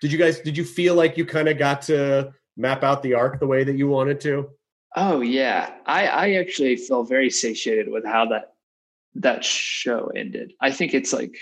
[0.00, 3.14] did you guys did you feel like you kind of got to map out the
[3.14, 4.50] arc the way that you wanted to?
[4.96, 8.53] Oh yeah, I I actually feel very satiated with how that
[9.16, 10.52] that show ended.
[10.60, 11.34] I think it's like,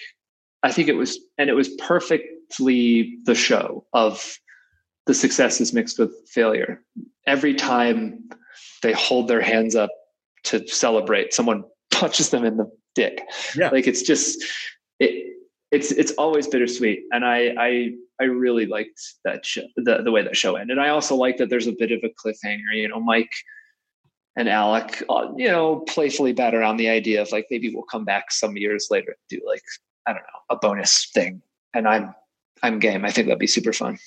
[0.62, 4.36] I think it was, and it was perfectly the show of
[5.06, 6.82] the successes mixed with failure.
[7.26, 8.28] Every time
[8.82, 9.90] they hold their hands up
[10.44, 13.22] to celebrate, someone punches them in the dick.
[13.56, 13.70] Yeah.
[13.70, 14.44] Like it's just
[14.98, 15.28] it.
[15.70, 20.22] It's it's always bittersweet, and I I I really liked that show, the the way
[20.22, 20.78] that show ended.
[20.78, 22.74] I also like that there's a bit of a cliffhanger.
[22.74, 23.32] You know, Mike
[24.36, 28.04] and Alec, uh, you know, playfully bat around the idea of like maybe we'll come
[28.04, 29.62] back some years later and do like
[30.06, 31.42] I don't know a bonus thing,
[31.74, 32.14] and I'm
[32.62, 33.04] I'm game.
[33.04, 33.98] I think that'd be super fun.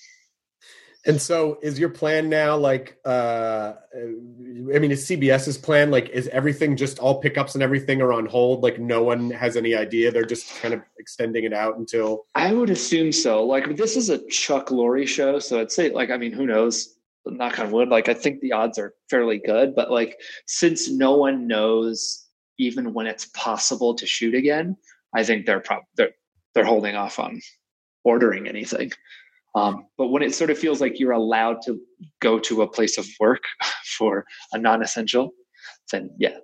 [1.07, 6.27] And so is your plan now like uh I mean is CBS's plan like is
[6.29, 10.09] everything just all pickups and everything are on hold like no one has any idea
[10.09, 13.43] they're just kind of extending it out until I would assume so.
[13.43, 16.94] Like this is a Chuck Lorre show, so I'd say like I mean who knows?
[17.27, 17.89] Knock on wood.
[17.89, 20.17] Like I think the odds are fairly good, but like
[20.47, 22.25] since no one knows
[22.57, 24.77] even when it's possible to shoot again,
[25.13, 26.11] I think they're prob- they're
[26.53, 27.41] they're holding off on
[28.03, 28.91] ordering anything.
[29.55, 31.79] Um, but when it sort of feels like you're allowed to
[32.21, 33.43] go to a place of work
[33.97, 35.31] for a non-essential,
[35.91, 36.37] then yeah,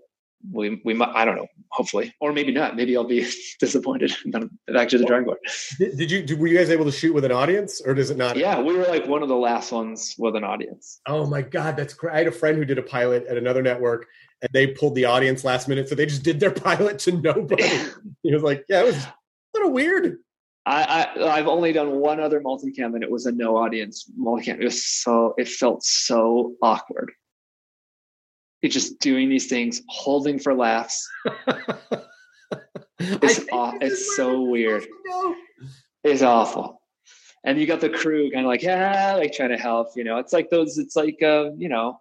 [0.52, 1.10] we we might.
[1.16, 1.48] I don't know.
[1.72, 2.76] Hopefully, or maybe not.
[2.76, 3.30] Maybe I'll be
[3.60, 4.14] disappointed.
[4.26, 5.38] and Back to the drawing board.
[5.78, 8.10] did, did you did, were you guys able to shoot with an audience or does
[8.10, 11.02] it not Yeah, we were like one of the last ones with an audience.
[11.08, 13.62] Oh my god that's great I had a friend who did a pilot at another
[13.62, 14.08] network
[14.42, 17.68] and they pulled the audience last minute so they just did their pilot to nobody
[18.24, 19.14] he was like yeah it was a
[19.56, 20.18] little weird
[20.66, 24.60] I, I I've only done one other multicam, and it was a no audience multicam.
[24.60, 27.12] It was so it felt so awkward.
[28.62, 31.10] It's just doing these things, holding for laughs.
[33.04, 34.86] It's aw- it's so weird.
[36.04, 36.82] It's awful.
[37.44, 40.18] And you got the crew kind of like, yeah, like trying to help, you know.
[40.18, 42.00] It's like those, it's like uh, you know.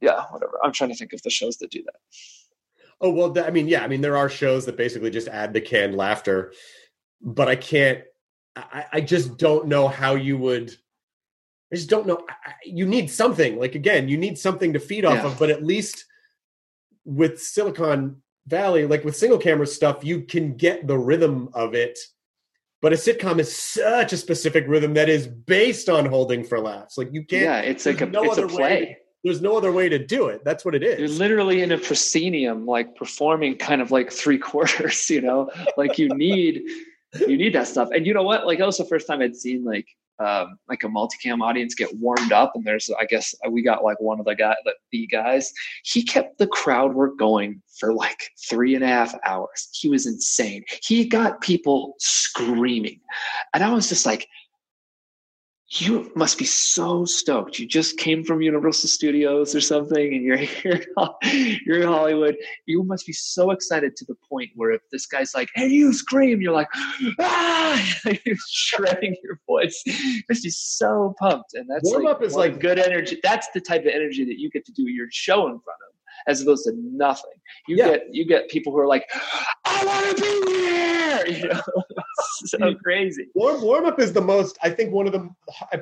[0.00, 0.58] Yeah, whatever.
[0.62, 1.96] I'm trying to think of the shows that do that.
[3.00, 5.60] Oh well, I mean, yeah, I mean, there are shows that basically just add the
[5.60, 6.52] canned laughter,
[7.20, 8.04] but I can't.
[8.56, 10.74] I, I just don't know how you would.
[11.72, 12.24] I just don't know.
[12.64, 13.58] You need something.
[13.58, 15.26] Like again, you need something to feed off Yeah.
[15.32, 15.38] of.
[15.38, 16.04] But at least
[17.04, 21.98] with Silicon Valley, like with single camera stuff, you can get the rhythm of it.
[22.80, 26.96] But a sitcom is such a specific rhythm that is based on holding for laughs.
[26.96, 27.42] Like you can't.
[27.42, 28.96] Yeah, it's like a no it's a other way- play.
[29.24, 30.44] there's no other way to do it.
[30.44, 30.98] That's what it is.
[30.98, 35.98] You're literally in a proscenium, like performing kind of like three quarters, you know, like
[35.98, 36.62] you need,
[37.26, 37.88] you need that stuff.
[37.92, 38.46] And you know what?
[38.46, 39.86] Like that was the first time I'd seen like,
[40.20, 42.52] um, like a multicam audience get warmed up.
[42.54, 44.54] And there's, I guess we got like one of the guy,
[44.90, 45.52] the guys,
[45.84, 49.68] he kept the crowd work going for like three and a half hours.
[49.72, 50.64] He was insane.
[50.82, 53.00] He got people screaming.
[53.54, 54.28] And I was just like,
[55.70, 57.58] you must be so stoked.
[57.58, 60.82] You just came from Universal Studios or something, and you're here.
[61.66, 62.36] You're in Hollywood.
[62.66, 65.92] You must be so excited to the point where if this guy's like, "Hey, you
[65.92, 66.68] scream," you're like,
[67.20, 67.84] "Ah!"
[68.24, 69.82] you're shredding your voice.
[69.84, 73.20] You must be so pumped, and that's Warm like, up is like- good energy.
[73.22, 75.94] That's the type of energy that you get to do your show in front of,
[76.26, 77.30] as opposed to nothing.
[77.66, 77.88] You Yeah.
[77.90, 79.06] get you get people who are like,
[79.66, 81.62] "I want to be here," you know,
[82.44, 82.78] so mm.
[82.80, 83.28] crazy.
[83.34, 84.58] Warm warm up is the most.
[84.62, 85.28] I think one of the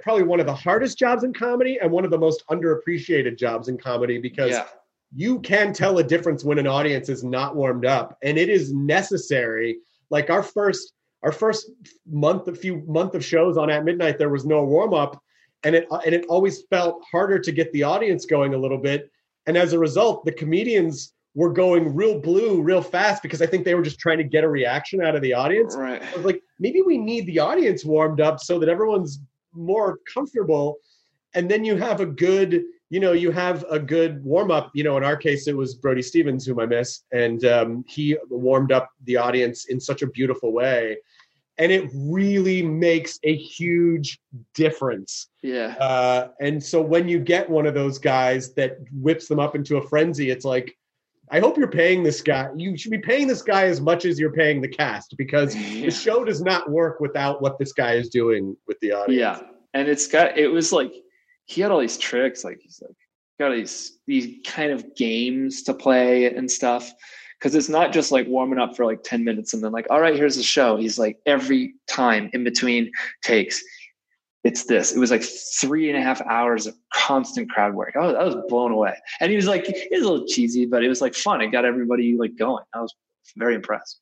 [0.03, 3.69] probably one of the hardest jobs in comedy and one of the most underappreciated jobs
[3.69, 4.67] in comedy because Yeah.
[5.15, 8.73] you can tell a difference when an audience is not warmed up, and it is
[8.73, 9.79] necessary.
[10.11, 10.93] Like our first
[11.23, 11.71] our first
[12.09, 15.21] month, a few month of shows on at midnight, there was no warm up,
[15.65, 19.11] and it and it always felt harder to get the audience going a little bit,
[19.47, 23.65] and as a result, the comedians were going real blue real fast because I think
[23.65, 25.77] they were just trying to get a reaction out of the audience.
[25.77, 26.03] Right.
[26.25, 29.21] Like, maybe we need the audience warmed up so that everyone's
[29.53, 30.77] more comfortable.
[31.35, 34.71] And then you have a good, you know, you have a good warm up.
[34.75, 38.17] You know, in our case, it was Brody Stevens, whom I miss, and um, he
[38.31, 40.97] warmed up the audience in such a beautiful way.
[41.59, 44.21] and it really makes a huge
[44.55, 45.29] difference.
[45.43, 45.75] Yeah.
[45.81, 49.79] Uh, and so when you get one of those guys that whips them up into
[49.79, 50.77] a frenzy, it's like,
[51.31, 52.49] I hope you're paying this guy.
[52.57, 55.91] You should be paying this guy as much as you're paying the cast because the
[55.91, 59.20] show does not work without what this guy is doing with the audience.
[59.20, 59.41] Yeah,
[59.74, 60.93] and it's got it was like
[61.47, 62.97] he had all these tricks, like he's like
[63.39, 66.91] got these these kind of games to play and stuff.
[67.39, 70.01] Because it's not just like warming up for like 10 minutes and then like, all
[70.01, 70.79] right, here's the show.
[70.79, 72.91] He's like every time in between
[73.22, 73.62] takes,
[74.47, 74.92] it's this.
[74.92, 77.94] It was like three and a half hours of constant crowd work.
[77.97, 78.94] I was, I was blown away.
[79.20, 81.40] And he was like, it was a little cheesy, but it was like fun.
[81.40, 82.62] It got everybody like going.
[82.72, 82.94] I was
[83.36, 84.01] very impressed.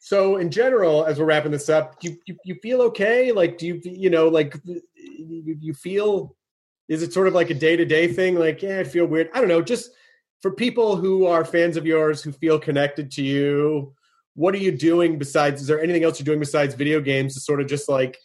[0.00, 3.30] So in general, as we're wrapping this up, you you, you feel okay?
[3.30, 6.34] Like, do you you know like you, you feel?
[6.88, 8.36] Is it sort of like a day to day thing?
[8.36, 9.30] Like, yeah, I feel weird.
[9.32, 9.62] I don't know.
[9.62, 9.90] Just
[10.42, 13.94] for people who are fans of yours who feel connected to you,
[14.34, 15.60] what are you doing besides?
[15.60, 18.18] Is there anything else you're doing besides video games to sort of just like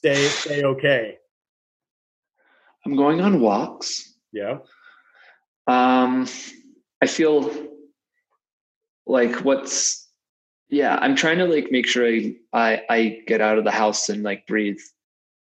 [0.00, 1.18] stay stay okay?
[2.84, 4.14] I'm going on walks.
[4.32, 4.58] Yeah.
[5.66, 6.26] Um,
[7.02, 7.68] I feel
[9.06, 10.08] like what's
[10.68, 10.98] yeah.
[11.00, 14.22] I'm trying to like make sure I I, I get out of the house and
[14.22, 14.80] like breathe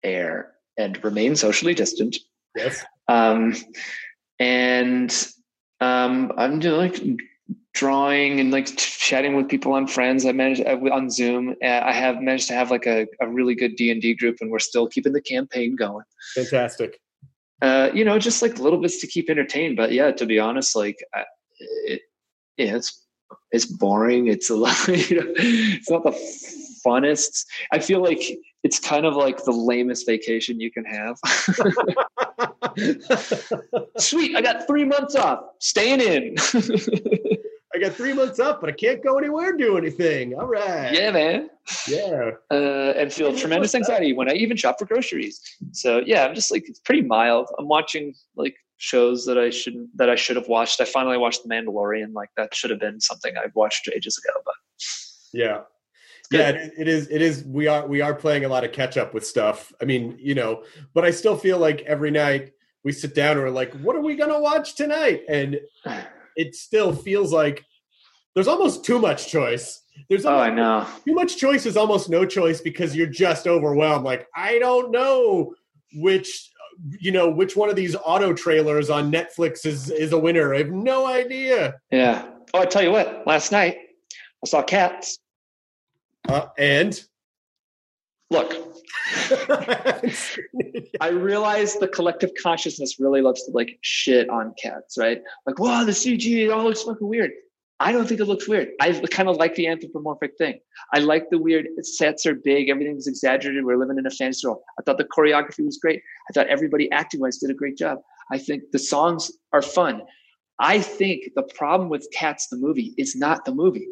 [0.03, 2.17] air and remain socially distant.
[2.55, 2.83] Yes.
[3.07, 3.55] Um,
[4.39, 5.11] and
[5.81, 7.01] um, I'm doing like
[7.73, 10.25] drawing and like chatting with people on friends.
[10.25, 11.55] I managed on Zoom.
[11.63, 14.51] I have managed to have like a, a really good D and D group, and
[14.51, 16.05] we're still keeping the campaign going.
[16.35, 16.99] Fantastic.
[17.61, 19.77] Uh, you know, just like little bits to keep entertained.
[19.77, 20.97] But yeah, to be honest, like
[21.59, 22.01] it,
[22.57, 23.05] yeah, it's
[23.51, 24.27] it's boring.
[24.27, 24.87] It's a lot.
[24.87, 26.11] You know, it's not the
[26.85, 27.45] funnest.
[27.71, 28.21] I feel like
[28.63, 31.17] it's kind of like the lamest vacation you can have.
[33.97, 36.35] Sweet, I got three months off, staying in.
[37.75, 40.35] I got three months up, but I can't go anywhere, do anything.
[40.35, 40.93] All right.
[40.93, 41.49] Yeah, man.
[41.87, 42.31] Yeah.
[42.51, 45.41] Uh, and feel tremendous anxiety when I even shop for groceries.
[45.71, 47.47] So yeah, I'm just like it's pretty mild.
[47.57, 50.81] I'm watching like shows that I shouldn't that I should have watched.
[50.81, 52.13] I finally watched The Mandalorian.
[52.13, 54.55] Like that should have been something I've watched ages ago, but
[55.33, 55.61] yeah
[56.31, 58.97] yeah it, it is it is we are we are playing a lot of catch
[58.97, 60.63] up with stuff i mean you know
[60.93, 62.53] but i still feel like every night
[62.83, 65.59] we sit down and we're like what are we gonna watch tonight and
[66.35, 67.65] it still feels like
[68.35, 69.81] there's almost too much choice.
[70.09, 70.87] There's oh i know.
[71.05, 74.05] too much choice is almost no choice because you're just overwhelmed.
[74.05, 75.53] Like i don't know
[75.95, 76.49] which
[76.99, 80.53] you know which one of these auto trailers on netflix is is a winner.
[80.53, 81.75] I have no idea.
[81.91, 82.27] Yeah.
[82.53, 83.77] Oh i tell you what last night
[84.43, 85.19] i saw cats.
[86.27, 86.99] Uh, and?
[88.29, 88.72] Look,
[91.01, 95.21] I realize the collective consciousness really loves to like shit on cats, right?
[95.45, 97.31] Like, wow, the CG, it all looks fucking weird.
[97.79, 98.69] I don't think it looks weird.
[98.79, 100.59] I kind of like the anthropomorphic thing.
[100.93, 103.65] I like the weird sets are big, everything's exaggerated.
[103.65, 104.61] We're living in a fantasy world.
[104.79, 106.01] I thought the choreography was great.
[106.29, 107.99] I thought everybody acting wise did a great job.
[108.31, 110.03] I think the songs are fun.
[110.59, 113.87] I think the problem with Cats the movie is not the movie.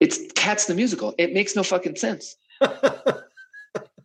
[0.00, 1.14] It's Cats the musical.
[1.18, 2.36] It makes no fucking sense.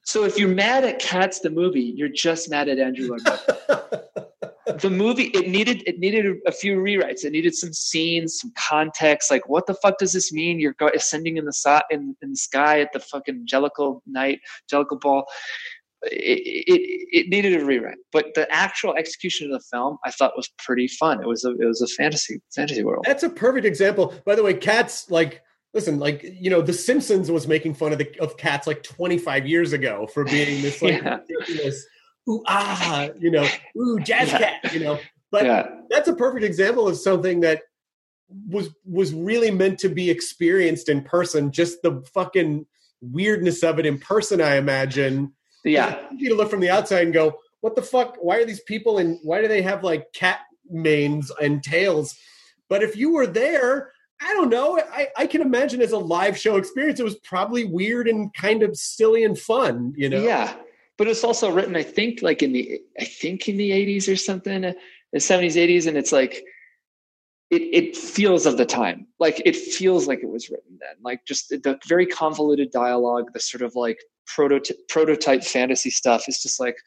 [0.04, 3.22] so if you're mad at Cats the movie, you're just mad at Andrew Lloyd
[4.80, 7.24] the movie it needed it needed a few rewrites.
[7.24, 9.30] It needed some scenes, some context.
[9.30, 10.60] Like, what the fuck does this mean?
[10.60, 14.40] You're ascending in the in, in the sky at the fucking Jellicle night,
[14.72, 15.26] Jellicle ball.
[16.04, 20.34] It, it, it needed a rewrite, but the actual execution of the film I thought
[20.36, 21.22] was pretty fun.
[21.22, 23.06] It was a it was a fantasy fantasy world.
[23.08, 24.14] That's a perfect example.
[24.26, 25.42] By the way, Cats like
[25.74, 29.48] listen, like you know, The Simpsons was making fun of the of cats like 25
[29.48, 31.20] years ago for being this like yeah.
[31.30, 31.86] ridiculous
[32.30, 33.48] ooh ah, you know,
[33.78, 34.38] ooh jazz yeah.
[34.38, 35.00] cat, you know.
[35.32, 35.70] But yeah.
[35.90, 37.64] that's a perfect example of something that
[38.48, 41.52] was was really meant to be experienced in person.
[41.52, 42.66] Just the fucking
[43.02, 45.34] weirdness of it in person, I imagine.
[45.66, 48.18] Yeah, you to look from the outside and go, "What the fuck?
[48.20, 50.40] Why are these people and why do they have like cat
[50.70, 52.16] manes and tails?"
[52.70, 53.93] But if you were there,
[54.24, 54.80] I don't know.
[54.80, 58.64] I, I can imagine as a live show experience, it was probably weird and kind
[58.64, 60.22] of silly and fun, you know?
[60.22, 60.56] Yeah.
[60.98, 64.16] But it's also written, I think, like in the, I think in the 80s or
[64.16, 64.74] something, uh,
[65.12, 65.88] the 70s, 80s.
[65.88, 66.44] And it's like,
[67.52, 69.08] it, it feels of the time.
[69.20, 70.96] Like it feels like it was written then.
[71.04, 76.42] Like just the very convoluted dialogue, the sort of like prototype, prototype fantasy stuff is
[76.42, 76.78] just like,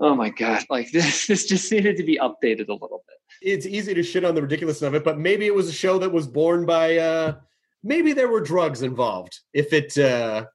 [0.00, 3.66] oh my God, like this, this just needed to be updated a little bit it's
[3.66, 6.12] easy to shit on the ridiculousness of it, but maybe it was a show that
[6.12, 7.34] was born by uh
[7.82, 9.40] maybe there were drugs involved.
[9.52, 10.46] If it uh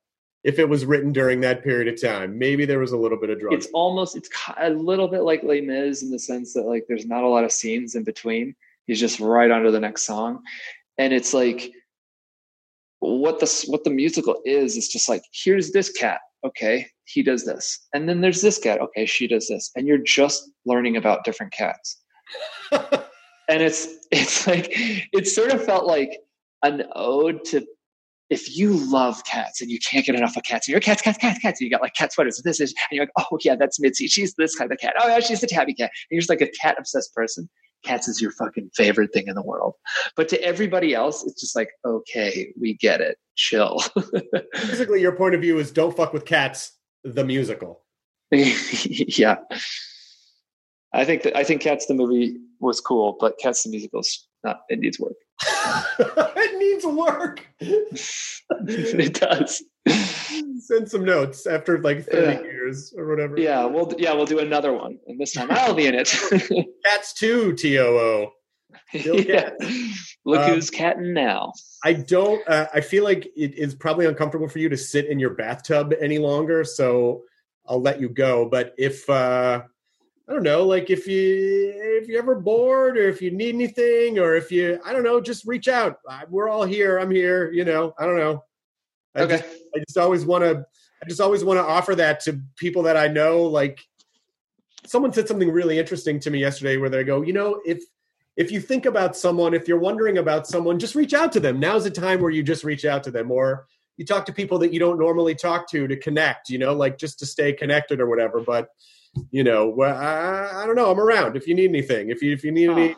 [0.44, 3.30] if it was written during that period of time, maybe there was a little bit
[3.30, 3.66] of drugs.
[3.66, 7.06] It's almost it's a little bit like Les Mis in the sense that like there's
[7.06, 8.56] not a lot of scenes in between.
[8.86, 10.42] He's just right under the next song,
[10.98, 11.72] and it's like
[13.00, 17.46] what the what the musical is is just like here's this cat okay he does
[17.46, 21.24] this and then there's this cat okay she does this and you're just learning about
[21.24, 22.02] different cats
[22.72, 26.20] and it's it's like it sort of felt like
[26.64, 27.66] an ode to
[28.30, 31.18] if you love cats and you can't get enough of cats, and you're cats, cats,
[31.18, 33.38] cats, cats, and you got like cat sweaters, and this is, and you're like, oh
[33.44, 34.08] yeah, that's Mitzi.
[34.08, 34.96] She's this kind of cat.
[35.00, 35.92] Oh yeah, she's the tabby cat.
[36.10, 37.50] And you're just like a cat obsessed person.
[37.86, 39.74] Cats is your fucking favorite thing in the world.
[40.16, 43.18] But to everybody else, it's just like, okay, we get it.
[43.36, 43.82] Chill.
[44.54, 46.72] Basically, your point of view is don't fuck with cats,
[47.04, 47.84] the musical.
[48.32, 49.38] yeah.
[50.94, 54.62] I think that I think Cats the movie was cool, but Cats the musical's not
[54.70, 55.14] it needs work.
[56.00, 57.46] it needs work.
[57.60, 59.64] it does.
[60.60, 62.42] Send some notes after like 30 yeah.
[62.42, 63.38] years or whatever.
[63.40, 64.98] Yeah, we'll yeah, we'll do another one.
[65.08, 66.10] And this time I'll be in it.
[66.86, 68.30] Cats 2 TOO.
[68.94, 69.52] Yeah.
[70.26, 71.54] Look um, who's catting now.
[71.84, 75.20] I don't uh, I feel like it is probably uncomfortable for you to sit in
[75.20, 77.24] your bathtub any longer, so
[77.66, 78.48] I'll let you go.
[78.48, 79.64] But if uh
[80.28, 84.20] I don't know, like if you if you're ever bored or if you need anything
[84.20, 85.98] or if you I don't know, just reach out.
[86.30, 86.98] We're all here.
[86.98, 87.52] I'm here.
[87.52, 88.44] You know, I don't know.
[89.16, 89.38] I okay.
[89.38, 90.66] Just, I just always want to.
[91.04, 93.44] I just always want to offer that to people that I know.
[93.44, 93.82] Like
[94.86, 97.84] someone said something really interesting to me yesterday, where they go, you know, if
[98.36, 101.60] if you think about someone, if you're wondering about someone, just reach out to them.
[101.60, 104.58] Now's the time where you just reach out to them, or you talk to people
[104.60, 106.50] that you don't normally talk to to connect.
[106.50, 108.42] You know, like just to stay connected or whatever.
[108.42, 108.70] But
[109.32, 110.90] you know, well, I, I, don't know.
[110.90, 112.10] I'm around if you need anything.
[112.10, 112.76] If you if you need oh.
[112.76, 112.96] any,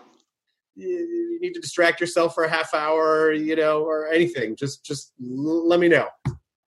[0.76, 4.56] you need to distract yourself for a half hour, you know, or anything.
[4.56, 6.08] Just just let me know.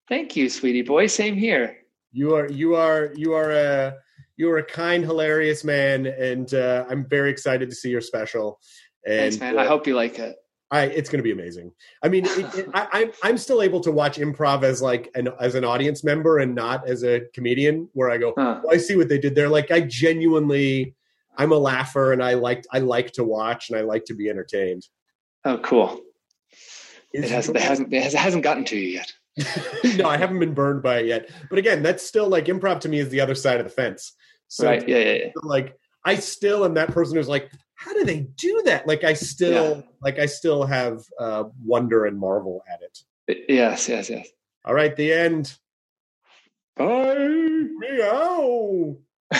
[0.08, 1.06] Thank you, sweetie boy.
[1.06, 1.76] Same here.
[2.12, 3.94] You are you are you are a
[4.36, 8.60] you are a kind, hilarious man, and uh, I'm very excited to see your special.
[9.06, 9.58] And, Thanks, man.
[9.58, 10.36] Uh, I hope you like it.
[10.70, 11.70] I, it's going to be amazing.
[12.02, 15.28] I mean, it, it, I, I'm I'm still able to watch improv as like an
[15.40, 18.62] as an audience member and not as a comedian, where I go, huh.
[18.64, 19.48] oh, I see what they did there.
[19.48, 20.94] Like I genuinely,
[21.36, 24.28] I'm a laugher, and I like I like to watch and I like to be
[24.28, 24.86] entertained.
[25.44, 26.00] Oh, cool!
[27.12, 29.12] It hasn't, it hasn't it hasn't gotten to you yet.
[29.96, 31.30] no, I haven't been burned by it yet.
[31.48, 34.14] But again, that's still like improv to me is the other side of the fence.
[34.48, 34.86] So right?
[34.88, 35.30] Yeah, yeah, yeah.
[35.42, 38.86] Like I still am that person who's like, how do they do that?
[38.86, 39.82] Like I still, yeah.
[40.02, 42.98] like I still have uh, wonder and marvel at it.
[43.48, 44.28] Yes, yes, yes.
[44.64, 45.56] All right, the end.
[46.76, 47.66] Bye.
[47.78, 48.96] Meow.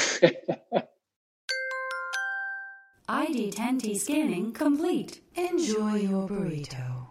[3.08, 5.20] ID10T scanning complete.
[5.36, 7.06] Enjoy your burrito.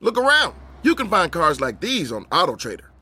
[0.00, 0.54] Look around.
[0.82, 2.88] You can find cars like these on AutoTrader,